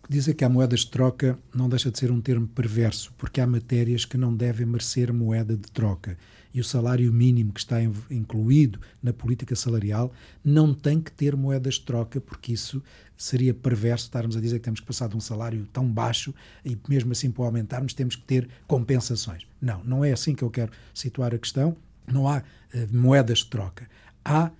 [0.09, 3.47] Dizer que há moedas de troca não deixa de ser um termo perverso, porque há
[3.47, 6.17] matérias que não devem merecer moeda de troca.
[6.53, 7.77] E o salário mínimo que está
[8.11, 10.13] incluído na política salarial
[10.43, 12.81] não tem que ter moedas de troca, porque isso
[13.17, 16.77] seria perverso estarmos a dizer que temos que passar de um salário tão baixo e
[16.87, 19.47] mesmo assim para aumentarmos temos que ter compensações.
[19.61, 21.75] Não, não é assim que eu quero situar a questão.
[22.05, 23.89] Não há uh, moedas de troca.
[24.23, 24.51] Há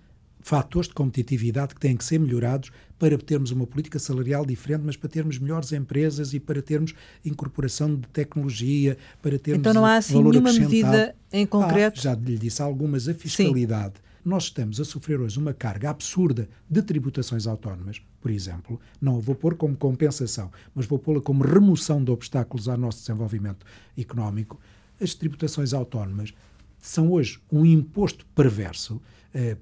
[0.44, 4.96] fatores de competitividade que têm que ser melhorados para termos uma política salarial diferente, mas
[4.96, 6.94] para termos melhores empresas e para termos
[7.26, 12.00] incorporação de tecnologia, para termos Então não há assim nenhuma medida em concreto?
[12.00, 13.96] Ah, já lhe disse algumas, a fiscalidade.
[13.96, 14.04] Sim.
[14.26, 18.80] Nós estamos a sofrer hoje uma carga absurda de tributações autónomas, por exemplo.
[19.02, 23.00] Não a vou pôr como compensação, mas vou pô-la como remoção de obstáculos ao nosso
[23.00, 23.66] desenvolvimento
[23.98, 24.58] económico.
[25.02, 26.34] As tributações autónomas
[26.80, 29.02] são hoje um imposto perverso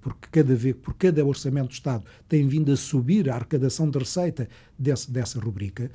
[0.01, 3.97] porque cada vez, por cada orçamento do Estado tem vindo a subir a arrecadação de
[3.97, 5.89] receita desse, dessa rubrica,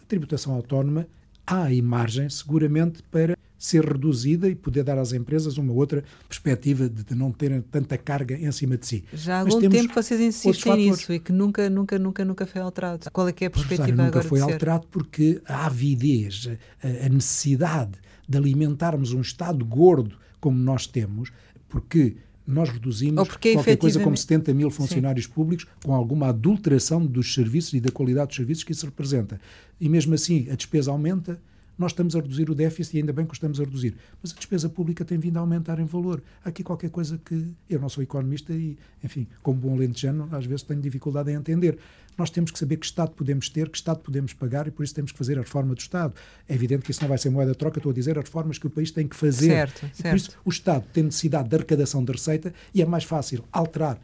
[0.00, 1.06] a tributação autónoma
[1.46, 6.88] há aí margem, seguramente, para ser reduzida e poder dar às empresas uma outra perspectiva
[6.88, 9.04] de não terem tanta carga em cima de si.
[9.12, 13.08] Já há algum tempo vocês insistem nisso e que nunca, nunca, nunca, nunca foi alterado.
[13.12, 16.50] Qual é que é a perspectiva Rosário, agora Nunca foi alterado porque a avidez,
[16.82, 21.30] a, a necessidade de alimentarmos um Estado gordo como nós temos,
[21.68, 22.16] porque
[22.52, 25.32] nós reduzimos qualquer coisa como 70 mil funcionários Sim.
[25.32, 29.40] públicos com alguma adulteração dos serviços e da qualidade dos serviços que isso representa.
[29.80, 31.40] E mesmo assim a despesa aumenta,
[31.76, 33.96] nós estamos a reduzir o déficit e ainda bem que o estamos a reduzir.
[34.22, 36.22] Mas a despesa pública tem vindo a aumentar em valor.
[36.44, 40.44] Há aqui qualquer coisa que eu não sou economista e, enfim, como bom lentejano, às
[40.44, 41.78] vezes tenho dificuldade em entender.
[42.16, 44.94] Nós temos que saber que Estado podemos ter, que Estado podemos pagar e por isso
[44.94, 46.14] temos que fazer a reforma do Estado.
[46.48, 48.58] É evidente que isso não vai ser moeda de troca, estou a dizer as reformas
[48.58, 49.48] que o país tem que fazer.
[49.48, 50.02] Certo, certo.
[50.02, 53.98] Por isso o Estado tem necessidade de arrecadação de receita e é mais fácil alterar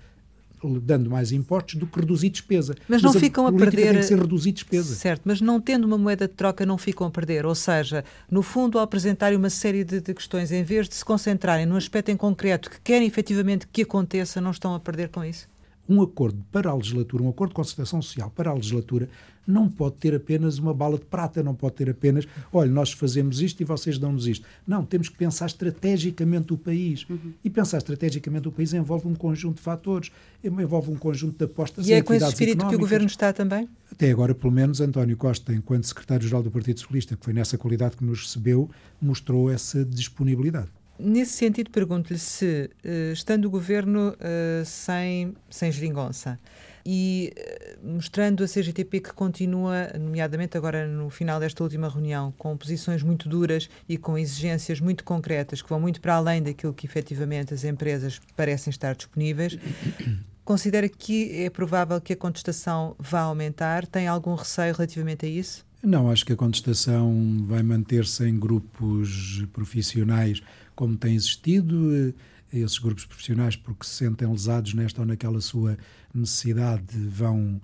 [0.83, 2.75] dando mais impostos do que reduzir despesa.
[2.89, 3.93] Mas, mas não ficam a, a perder.
[3.93, 4.95] Tem que ser reduzir despesa.
[4.95, 7.47] Certo, mas não tendo uma moeda de troca, não ficam a perder.
[7.47, 11.05] Ou seja, no fundo, ao apresentarem uma série de, de questões, em vez de se
[11.05, 15.25] concentrarem num aspecto em concreto que querem efetivamente que aconteça, não estão a perder com
[15.25, 15.47] isso?
[15.89, 19.09] Um acordo para a legislatura, um acordo de concertação social para a legislatura,
[19.49, 23.41] não pode ter apenas uma bala de prata, não pode ter apenas, olha, nós fazemos
[23.41, 24.47] isto e vocês dão-nos isto.
[24.67, 27.09] Não, temos que pensar estrategicamente o país.
[27.09, 27.33] Uhum.
[27.43, 30.13] E pensar estrategicamente o país envolve um conjunto de fatores,
[30.45, 33.67] envolve um conjunto de apostas E é com esse espírito que o Governo está também?
[33.91, 37.97] Até agora, pelo menos, António Costa, enquanto secretário-geral do Partido Socialista, que foi nessa qualidade
[37.97, 38.69] que nos recebeu,
[39.01, 40.69] mostrou essa disponibilidade.
[40.99, 46.41] Nesse sentido, pergunto-lhe se, eh, estando o governo uh, sem, sem geringonça
[46.85, 52.57] e uh, mostrando a CGTP que continua, nomeadamente agora no final desta última reunião, com
[52.57, 56.85] posições muito duras e com exigências muito concretas que vão muito para além daquilo que
[56.85, 59.57] efetivamente as empresas parecem estar disponíveis,
[60.45, 63.87] considera que é provável que a contestação vá aumentar?
[63.87, 65.65] Tem algum receio relativamente a isso?
[65.81, 70.43] Não, acho que a contestação vai manter-se em grupos profissionais
[70.79, 72.15] como tem existido.
[72.51, 75.77] Esses grupos profissionais, porque se sentem lesados nesta ou naquela sua
[76.15, 77.61] necessidade, vão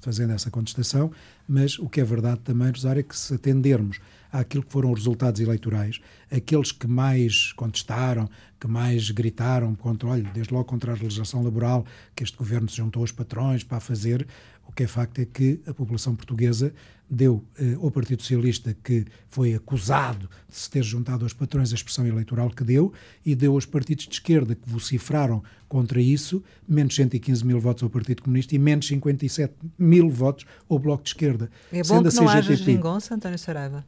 [0.00, 1.10] fazendo essa contestação.
[1.46, 3.98] Mas o que é verdade também, Rosário, é que se atendermos
[4.32, 6.00] àquilo que foram os resultados eleitorais,
[6.30, 11.84] aqueles que mais contestaram, que mais gritaram contra, olha, desde logo contra a legislação laboral,
[12.16, 14.26] que este governo se juntou aos patrões para fazer,
[14.66, 16.72] o que é facto é que a população portuguesa
[17.10, 21.74] deu eh, ao Partido Socialista, que foi acusado de se ter juntado aos patrões a
[21.74, 22.90] expressão eleitoral que deu,
[23.24, 27.90] e deu aos partidos de esquerda, que vocifraram contra isso, menos 115 mil votos ao
[27.90, 31.41] Partido Comunista e menos 57 mil votos ao Bloco de Esquerda.
[31.72, 33.84] É bom Sendo que não CGTP, haja geringonça, António Saraiva?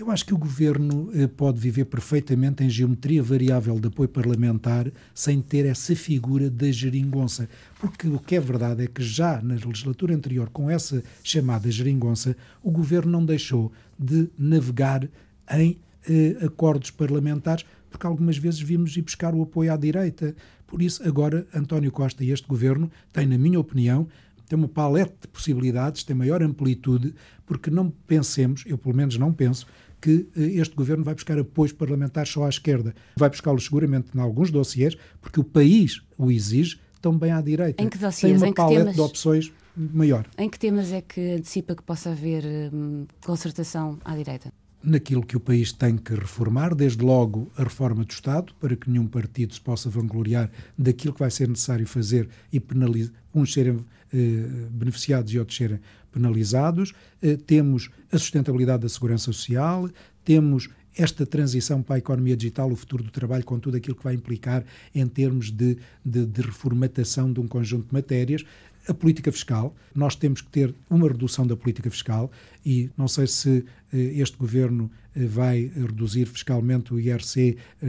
[0.00, 4.90] Eu acho que o governo eh, pode viver perfeitamente em geometria variável de apoio parlamentar
[5.14, 7.46] sem ter essa figura da geringonça.
[7.78, 12.34] Porque o que é verdade é que já na legislatura anterior, com essa chamada geringonça,
[12.62, 15.06] o governo não deixou de navegar
[15.50, 15.78] em
[16.08, 20.34] eh, acordos parlamentares, porque algumas vezes vimos ir buscar o apoio à direita.
[20.66, 24.08] Por isso, agora, António Costa e este governo têm, na minha opinião,
[24.50, 27.14] tem uma paleta de possibilidades, tem maior amplitude,
[27.46, 29.64] porque não pensemos, eu pelo menos não penso,
[30.00, 32.92] que eh, este governo vai buscar apoios parlamentares só à esquerda.
[33.16, 37.80] Vai buscá-los seguramente em alguns dossiers, porque o país o exige, também à direita.
[37.80, 38.40] Em que dossiers?
[38.40, 38.94] Tem uma paleta temas...
[38.96, 40.26] de opções maior.
[40.36, 44.52] Em que temas é que antecipa que possa haver hum, concertação à direita?
[44.82, 48.88] Naquilo que o país tem que reformar, desde logo a reforma do Estado, para que
[48.88, 53.84] nenhum partido se possa vangloriar daquilo que vai ser necessário fazer e penalizar, uns serem
[54.12, 59.88] eh, beneficiados e outros serem penalizados, eh, temos a sustentabilidade da segurança social,
[60.24, 64.04] temos esta transição para a economia digital, o futuro do trabalho, com tudo aquilo que
[64.04, 64.64] vai implicar
[64.94, 68.44] em termos de, de, de reformatação de um conjunto de matérias,
[68.90, 69.74] a política fiscal.
[69.94, 72.30] Nós temos que ter uma redução da política fiscal
[72.66, 77.86] e não sei se eh, este governo eh, vai reduzir fiscalmente o IRC, eh,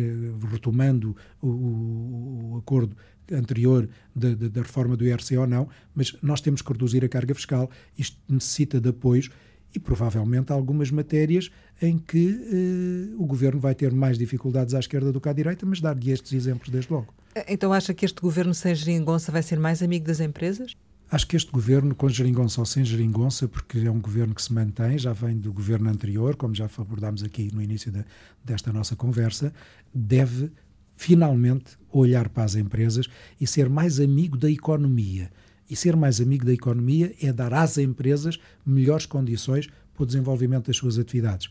[0.51, 2.95] retomando o, acordo
[3.31, 7.09] anterior da, da, da, reforma do IRC ou não, mas nós temos que reduzir a
[7.09, 7.69] carga fiscal.
[7.97, 9.29] Isto necessita de apoios
[9.73, 11.49] e provavelmente algumas matérias
[11.81, 15.65] em que eh, o governo vai ter mais dificuldades à esquerda do que à direita,
[15.65, 17.13] mas dar-lhe estes exemplos desde logo.
[17.47, 20.75] Então acha que este governo sem geringonça vai ser mais amigo das empresas?
[21.11, 24.53] Acho que este governo, com geringonça ou sem geringonça, porque é um governo que se
[24.53, 28.05] mantém, já vem do governo anterior, como já abordámos aqui no início de,
[28.41, 29.53] desta nossa conversa,
[29.93, 30.49] deve
[30.95, 33.07] finalmente olhar para as empresas
[33.41, 35.29] e ser mais amigo da economia.
[35.69, 40.67] E ser mais amigo da economia é dar às empresas melhores condições para o desenvolvimento
[40.67, 41.49] das suas atividades.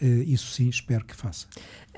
[0.00, 1.46] Uh, isso sim, espero que faça.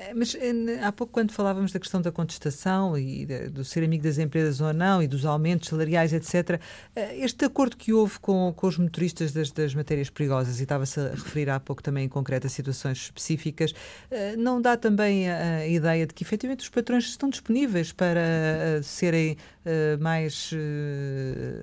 [0.03, 4.03] Eh, mas eh, há pouco, quando falávamos da questão da contestação e do ser amigo
[4.03, 6.61] das empresas ou não e dos aumentos salariais, etc.,
[6.97, 10.99] eh, este acordo que houve com, com os motoristas das, das matérias perigosas, e estava-se
[11.01, 13.75] a referir há pouco também em concreto a situações específicas,
[14.39, 19.37] não dá também a, a ideia de que efetivamente os patrões estão disponíveis para serem
[20.01, 20.51] mais.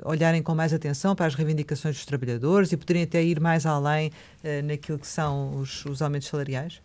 [0.04, 4.12] olharem com mais atenção para as reivindicações dos trabalhadores e poderem até ir mais além
[4.64, 6.82] naquilo que são os, os aumentos salariais?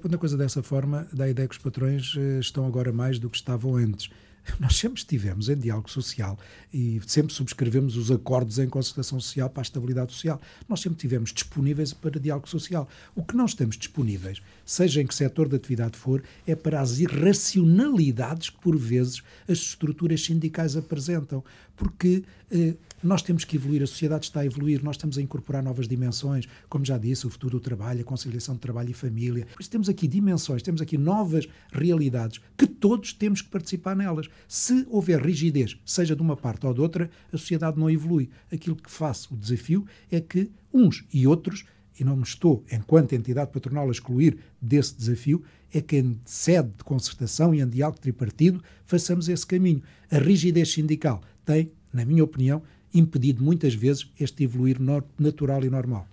[0.00, 3.18] Quando a coisa dessa forma, dá a ideia que os patrões eh, estão agora mais
[3.18, 4.10] do que estavam antes.
[4.60, 6.38] Nós sempre estivemos em diálogo social
[6.72, 10.40] e sempre subscrevemos os acordos em concertação social para a estabilidade social.
[10.68, 12.88] Nós sempre estivemos disponíveis para diálogo social.
[13.14, 16.98] O que não estamos disponíveis, seja em que setor de atividade for, é para as
[16.98, 21.42] irracionalidades que, por vezes, as estruturas sindicais apresentam.
[21.76, 22.24] Porque.
[22.50, 25.88] Eh, nós temos que evoluir, a sociedade está a evoluir, nós estamos a incorporar novas
[25.88, 29.46] dimensões, como já disse, o futuro do trabalho, a conciliação de trabalho e família.
[29.54, 34.28] Por isso temos aqui dimensões, temos aqui novas realidades que todos temos que participar nelas.
[34.46, 38.28] Se houver rigidez, seja de uma parte ou de outra, a sociedade não evolui.
[38.52, 41.64] Aquilo que faço o desafio é que uns e outros
[41.98, 46.70] e não me estou, enquanto entidade patronal, a excluir desse desafio, é que em sede
[46.78, 49.82] de concertação e em diálogo tripartido façamos esse caminho.
[50.10, 54.78] A rigidez sindical tem, na minha opinião, impedido muitas vezes este evoluir
[55.18, 56.06] natural e normal.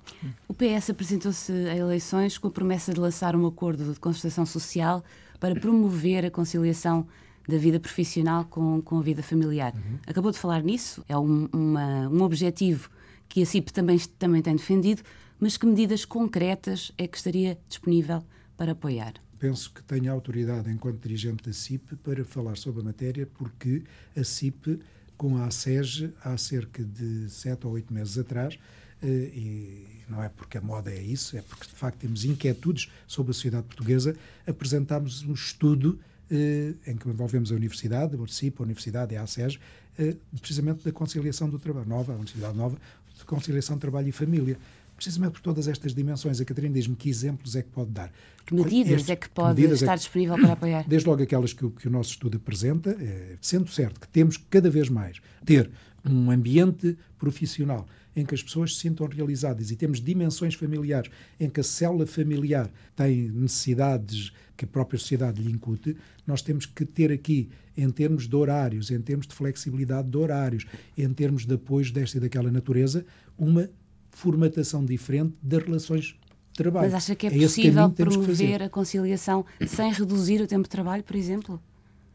[0.47, 5.03] O PS apresentou-se a eleições com a promessa de lançar um acordo de concertação social
[5.39, 7.07] para promover a conciliação
[7.47, 9.73] da vida profissional com, com a vida familiar.
[9.73, 9.99] Uhum.
[10.05, 12.89] Acabou de falar nisso, é um, uma, um objetivo
[13.29, 15.01] que a CIP também, também tem defendido,
[15.39, 18.23] mas que medidas concretas é que estaria disponível
[18.57, 19.13] para apoiar?
[19.37, 23.83] penso que tenho autoridade enquanto dirigente da CIP para falar sobre a matéria, porque
[24.15, 24.79] a CIP
[25.17, 28.57] com a SEG há cerca de sete ou oito meses atrás,
[29.01, 32.89] eh, e não é porque a moda é isso, é porque de facto temos inquietudes
[33.07, 34.15] sobre a sociedade portuguesa,
[34.45, 35.99] apresentámos um estudo
[36.29, 39.59] eh, em que envolvemos a Universidade, a Barcipa, a Universidade e a SEG,
[39.97, 42.77] eh, precisamente da conciliação do trabalho, nova, a Universidade Nova,
[43.17, 44.57] de conciliação de trabalho e família.
[44.97, 46.41] Precisamente por todas estas dimensões.
[46.41, 48.11] A Catarina diz-me que exemplos é que pode dar.
[48.45, 50.85] Que medidas Estes, é que pode estar é que, disponível para apoiar?
[50.89, 54.69] Desde logo aquelas que, que o nosso estudo apresenta, é, sendo certo que temos cada
[54.69, 55.69] vez mais ter
[56.03, 61.49] um ambiente profissional em que as pessoas se sintam realizadas e temos dimensões familiares em
[61.49, 65.95] que a célula familiar tem necessidades que a própria sociedade lhe incute,
[66.25, 70.65] nós temos que ter aqui, em termos de horários, em termos de flexibilidade de horários,
[70.97, 73.05] em termos de apoios desta e daquela natureza,
[73.37, 73.69] uma
[74.17, 76.87] formatação diferente das relações de trabalho.
[76.87, 81.03] Mas acha que é, é possível promover a conciliação sem reduzir o tempo de trabalho,
[81.03, 81.61] por exemplo?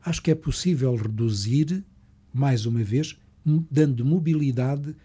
[0.04, 1.84] Acho que é possível reduzir,
[2.34, 3.16] mais uma vez,
[3.70, 4.96] dando mobilidade,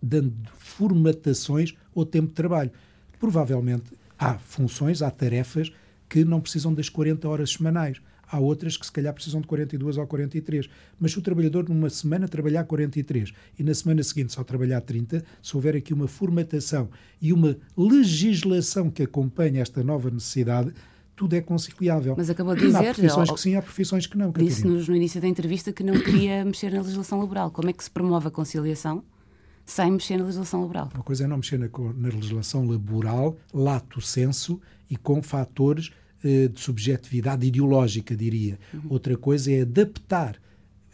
[0.00, 2.70] dando formatações ao tempo de trabalho.
[3.18, 5.72] Provavelmente há funções, há tarefas
[6.08, 8.00] que não precisam das 40 horas semanais.
[8.30, 10.68] Há outras que se calhar precisam de 42 ou 43.
[11.00, 15.24] Mas se o trabalhador numa semana trabalhar 43 e na semana seguinte só trabalhar 30,
[15.42, 16.88] se houver aqui uma formatação
[17.20, 20.72] e uma legislação que acompanhe esta nova necessidade,
[21.18, 22.14] tudo é conciliável.
[22.16, 22.76] Mas acabou de dizer.
[22.76, 24.30] Há profissões que sim, há profissões que não.
[24.30, 27.50] Disse-nos no início da entrevista que não queria mexer na legislação laboral.
[27.50, 29.02] Como é que se promove a conciliação
[29.66, 30.90] sem mexer na legislação laboral?
[30.94, 35.90] Uma coisa é não mexer na, na legislação laboral, lato senso e com fatores
[36.22, 38.58] de subjetividade ideológica, diria.
[38.72, 38.82] Uhum.
[38.90, 40.40] Outra coisa é adaptar.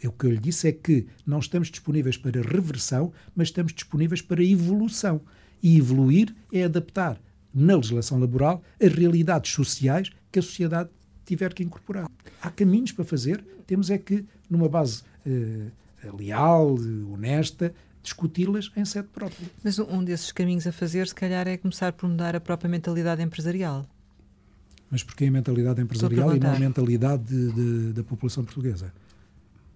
[0.03, 4.21] O que eu lhe disse é que não estamos disponíveis para reversão, mas estamos disponíveis
[4.21, 5.21] para evolução.
[5.63, 7.19] E evoluir é adaptar
[7.53, 10.89] na legislação laboral as realidades sociais que a sociedade
[11.25, 12.09] tiver que incorporar.
[12.41, 15.69] Há caminhos para fazer, temos é que, numa base eh,
[16.17, 16.75] leal,
[17.11, 17.73] honesta,
[18.03, 19.49] discuti-las em sede própria.
[19.63, 23.23] Mas um desses caminhos a fazer, se calhar, é começar por mudar a própria mentalidade
[23.23, 23.87] empresarial.
[24.95, 28.93] Mas porquê a mentalidade empresarial e não a mentalidade de, de, da população portuguesa?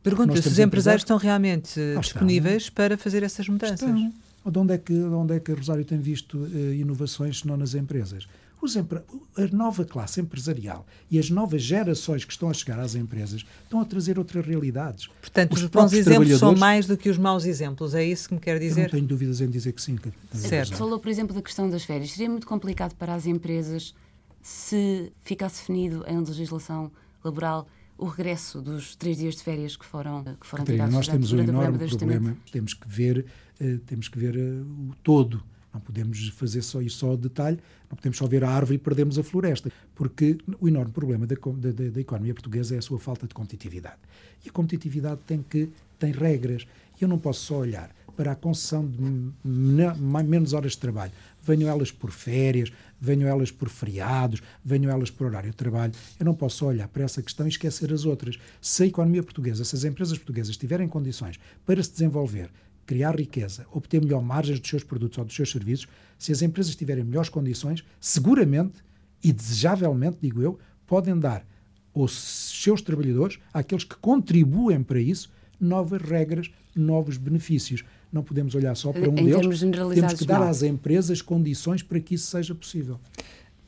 [0.01, 2.75] Pergunto se os empresários estão realmente ah, disponíveis estão.
[2.75, 3.81] para fazer essas mudanças.
[3.81, 4.13] Estão.
[4.49, 7.47] De onde é que, de onde é que a Rosário tem visto uh, inovações, se
[7.47, 8.29] não nas empresas?
[8.77, 9.01] Empre...
[9.35, 13.81] A nova classe empresarial e as novas gerações que estão a chegar às empresas estão
[13.81, 15.07] a trazer outras realidades.
[15.19, 18.35] Portanto, os, os bons exemplos são mais do que os maus exemplos, é isso que
[18.35, 18.79] me quer dizer?
[18.79, 19.97] Eu não tenho dúvidas em dizer que sim.
[19.97, 20.77] Que certo.
[20.77, 22.11] Falou, por exemplo, da questão das férias.
[22.11, 23.93] Seria muito complicado para as empresas
[24.41, 26.91] se ficasse definido em legislação
[27.23, 27.67] laboral
[27.97, 31.33] o regresso dos três dias de férias que foram, que foram Catarina, tirados nós temos
[31.33, 33.25] um enorme problema, temos que ver,
[33.59, 35.43] uh, temos que ver uh, o todo.
[35.71, 37.59] Não podemos fazer só isso só o detalhe,
[37.89, 41.35] não podemos só ver a árvore e perdemos a floresta, porque o enorme problema da,
[41.35, 43.97] da, da, economia portuguesa é a sua falta de competitividade.
[44.43, 45.69] E a competitividade tem que
[45.99, 46.65] tem regras.
[46.99, 51.11] E eu não posso só olhar para a concessão de menos horas de trabalho.
[51.41, 55.93] Venham elas por férias, venham elas por feriados, venham elas por horário de trabalho.
[56.19, 58.37] Eu não posso olhar para essa questão e esquecer as outras.
[58.61, 62.49] Se a economia portuguesa, se as empresas portuguesas tiverem condições para se desenvolver,
[62.85, 65.87] criar riqueza, obter melhor margens dos seus produtos ou dos seus serviços,
[66.17, 68.83] se as empresas tiverem melhores condições, seguramente
[69.23, 71.45] e desejavelmente, digo eu, podem dar
[71.93, 75.29] aos seus trabalhadores, àqueles que contribuem para isso,
[75.59, 77.83] novas regras, novos benefícios.
[78.11, 80.49] Não podemos olhar só para um em deles, temos que dar não.
[80.49, 82.99] às empresas condições para que isso seja possível.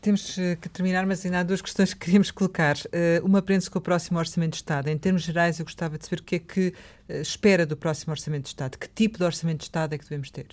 [0.02, 2.76] Temos eh, que terminar, mas ainda há duas questões que queríamos colocar.
[2.76, 4.88] Uh, uma prende-se com o próximo Orçamento de Estado.
[4.88, 6.74] Em termos gerais, eu gostava de saber o que é que
[7.08, 8.80] uh, espera do próximo Orçamento de Estado.
[8.80, 10.48] Que tipo de Orçamento de Estado é que devemos ter?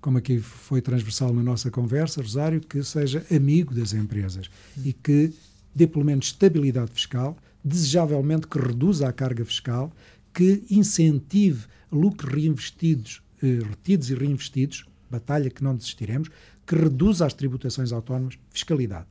[0.00, 4.82] Como aqui foi transversal na nossa conversa, Rosário, que seja amigo das empresas hum.
[4.86, 5.34] e que
[5.74, 9.92] dê pelo menos estabilidade fiscal, desejavelmente que reduza a carga fiscal,
[10.32, 16.28] que incentive lucros reinvestidos, eh, retidos e reinvestidos, batalha que não desistiremos,
[16.66, 19.06] que reduza as tributações autónomas, fiscalidade.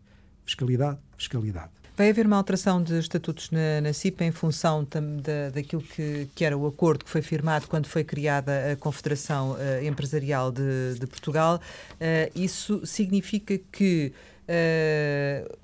[0.45, 1.71] Fiscalidade, fiscalidade.
[1.97, 6.57] Vai haver uma alteração de estatutos na, na em função da, daquilo que, que, era
[6.57, 11.61] o acordo que foi firmado quando foi criada a Confederação uh, Empresarial de, de Portugal.
[11.93, 14.11] Uh, isso significa que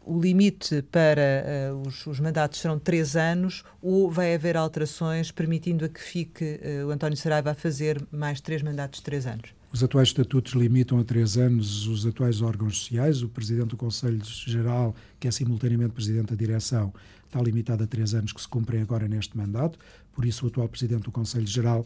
[0.05, 5.85] o limite para uh, os, os, mandatos serão três anos ou vai haver alterações permitindo
[5.85, 9.53] a que fique uh, o António Saraiva a fazer mais três mandatos de três anos?
[9.71, 13.21] Os atuais estatutos limitam a três anos os atuais órgãos sociais.
[13.21, 16.93] O Presidente do Conselho Geral, que é simultaneamente Presidente da Direção,
[17.25, 19.79] está limitado a três anos que se cumprem agora neste mandato.
[20.11, 21.85] Por isso, o atual Presidente do Conselho Geral,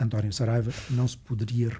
[0.00, 1.70] António Saraiva, não se, poderia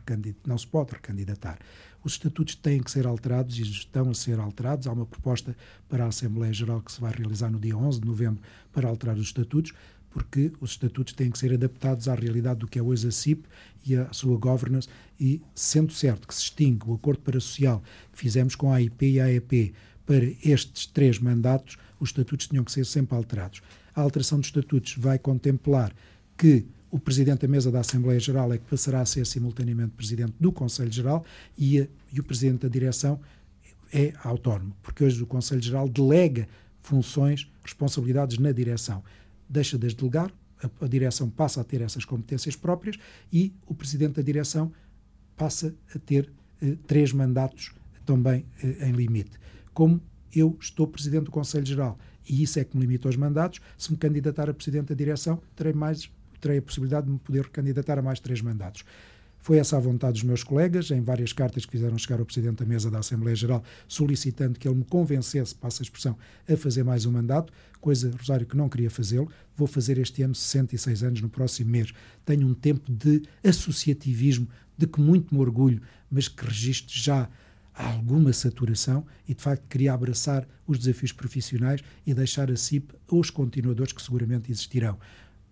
[0.46, 1.59] não se pode recandidatar.
[2.05, 4.86] Os estatutos têm que ser alterados e estão a ser alterados.
[4.86, 5.57] Há uma proposta
[5.88, 8.42] para a Assembleia Geral que se vai realizar no dia 11 de novembro
[8.72, 9.72] para alterar os estatutos,
[10.11, 13.46] porque os estatutos têm que ser adaptados à realidade do que é hoje a CIP
[13.86, 14.88] e a sua governance,
[15.18, 17.82] e sendo certo que se extingue o acordo parasocial
[18.12, 19.74] que fizemos com a AIP e a AEP
[20.05, 23.62] para estes três mandatos, os estatutos tinham que ser sempre alterados.
[23.94, 25.94] A alteração dos estatutos vai contemplar
[26.36, 30.34] que O Presidente da Mesa da Assembleia Geral é que passará a ser simultaneamente Presidente
[30.38, 31.24] do Conselho Geral
[31.57, 33.18] e, a, e o Presidente da Direção
[33.90, 36.47] é autónomo, porque hoje o Conselho Geral delega
[36.82, 39.03] funções, responsabilidades na direção.
[39.49, 40.30] Deixa de as delegar,
[40.62, 42.99] a, a direção passa a ter essas competências próprias
[43.32, 44.70] e o Presidente da Direção
[45.34, 46.30] passa a ter
[46.61, 47.72] eh, três mandatos
[48.05, 49.38] também eh, em limite.
[49.72, 49.99] Como
[50.34, 53.90] eu estou Presidente do Conselho Geral e isso é que me limita aos mandatos, se
[53.90, 56.11] me candidatar a Presidente da Direção, terei, mais,
[56.43, 58.84] terei a possibilidade de me poder candidatar a mais três mandatos.
[59.43, 62.59] Foi essa a vontade dos meus colegas, em várias cartas que fizeram chegar ao Presidente
[62.59, 66.16] da Mesa da Assembleia Geral, solicitando que ele me convencesse, passa a expressão,
[66.49, 69.28] a fazer mais um mandato, coisa, Rosário, que não queria fazê-lo.
[69.57, 71.93] Vou fazer este ano 66 anos, no próximo mês.
[72.24, 77.28] Tenho um tempo de associativismo, de que muito me orgulho, mas que registro já
[77.74, 83.28] alguma saturação e, de facto, queria abraçar os desafios profissionais e deixar a CIP os
[83.28, 84.99] continuadores que seguramente existirão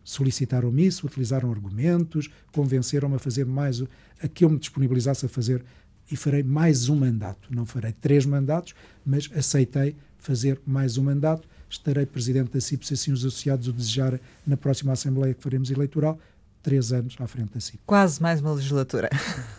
[0.04, 3.82] solicitaram-me isso, utilizaram argumentos, convenceram-me a fazer mais,
[4.22, 5.64] a que eu me disponibilizasse a fazer
[6.10, 7.48] e farei mais um mandato.
[7.54, 8.74] Não farei três mandatos,
[9.04, 11.48] mas aceitei fazer mais um mandato.
[11.68, 15.70] Estarei presidente da CIP, se assim os associados o desejarem, na próxima Assembleia que faremos
[15.70, 16.18] eleitoral,
[16.62, 17.78] três anos à frente da CIP.
[17.86, 19.08] Quase mais uma legislatura.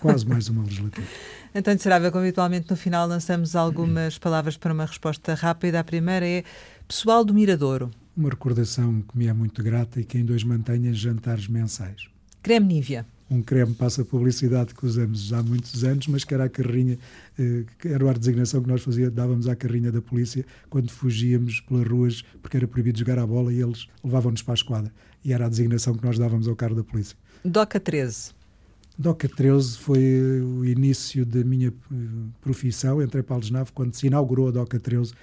[0.02, 1.08] Quase mais uma legislatura.
[1.56, 5.80] António Saraiva, como habitualmente no final lançamos algumas palavras para uma resposta rápida.
[5.80, 6.44] A primeira é
[6.86, 10.94] pessoal do Miradouro uma recordação que me é muito grata e que em dois mantenha
[10.94, 12.10] jantares mensais.
[12.42, 13.06] Creme Nívia.
[13.30, 17.00] Um creme passa publicidade que usamos há muitos anos, mas que era a carrinha,
[17.40, 21.88] eh, era a designação que nós fazíamos, dávamos à carrinha da polícia quando fugíamos pelas
[21.88, 24.92] ruas porque era proibido jogar a bola e eles levavam-nos para a esquadra.
[25.24, 27.16] E era a designação que nós dávamos ao carro da polícia.
[27.46, 28.32] DOCA 13.
[28.98, 31.96] DOCA 13 foi o início da minha eh,
[32.42, 33.02] profissão.
[33.02, 35.14] Entrei para a Algesnave quando se inaugurou a DOCA 13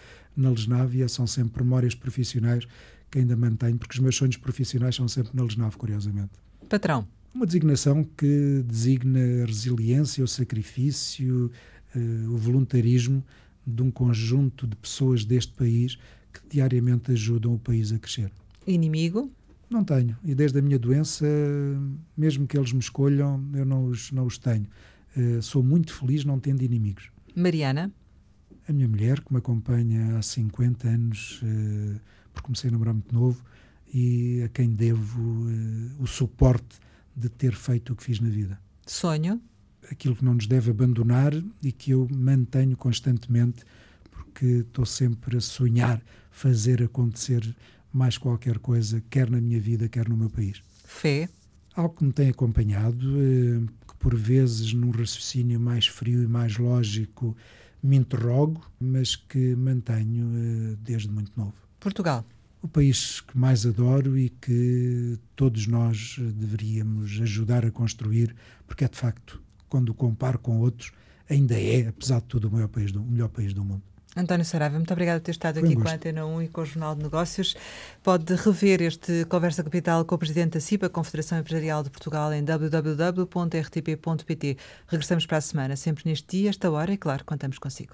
[0.40, 2.66] na Lesnávia, são sempre memórias profissionais
[3.10, 6.32] que ainda mantenho, porque os meus sonhos profissionais são sempre na Lesnave, curiosamente.
[6.68, 7.06] Patrão.
[7.34, 11.50] Uma designação que designa a resiliência, o sacrifício,
[11.94, 13.24] uh, o voluntarismo
[13.66, 15.98] de um conjunto de pessoas deste país
[16.32, 18.30] que diariamente ajudam o país a crescer.
[18.66, 19.30] Inimigo?
[19.68, 20.16] Não tenho.
[20.24, 21.26] E desde a minha doença,
[22.16, 24.66] mesmo que eles me escolham, eu não os, não os tenho.
[25.16, 27.10] Uh, sou muito feliz não tendo inimigos.
[27.34, 27.92] Mariana?
[28.68, 31.98] A minha mulher, que me acompanha há 50 anos, uh,
[32.32, 33.42] porque comecei a namorar muito novo,
[33.92, 36.78] e a quem devo uh, o suporte
[37.16, 38.60] de ter feito o que fiz na vida.
[38.86, 39.40] Sonho?
[39.90, 43.64] Aquilo que não nos deve abandonar e que eu mantenho constantemente,
[44.10, 47.56] porque estou sempre a sonhar fazer acontecer
[47.90, 50.62] mais qualquer coisa, quer na minha vida, quer no meu país.
[50.84, 51.28] Fé?
[51.74, 56.58] Algo que me tem acompanhado, uh, que por vezes num raciocínio mais frio e mais
[56.58, 57.34] lógico
[57.82, 61.54] me interrogo, mas que mantenho uh, desde muito novo.
[61.78, 62.24] Portugal.
[62.60, 68.34] O país que mais adoro e que todos nós deveríamos ajudar a construir,
[68.66, 70.90] porque é de facto, quando o comparo com outros,
[71.30, 73.82] ainda é, apesar de tudo, o, maior país do, o melhor país do mundo.
[74.16, 76.64] António Saraiva, muito obrigada por ter estado aqui com a Antena 1 e com o
[76.64, 77.56] Jornal de Negócios.
[78.02, 82.42] Pode rever este Conversa Capital com o Presidente da CIPA, Confederação Empresarial de Portugal, em
[82.42, 83.26] www.rtp.pt.
[84.88, 87.92] Regressamos para a semana, sempre neste dia, esta hora, e claro, contamos consigo.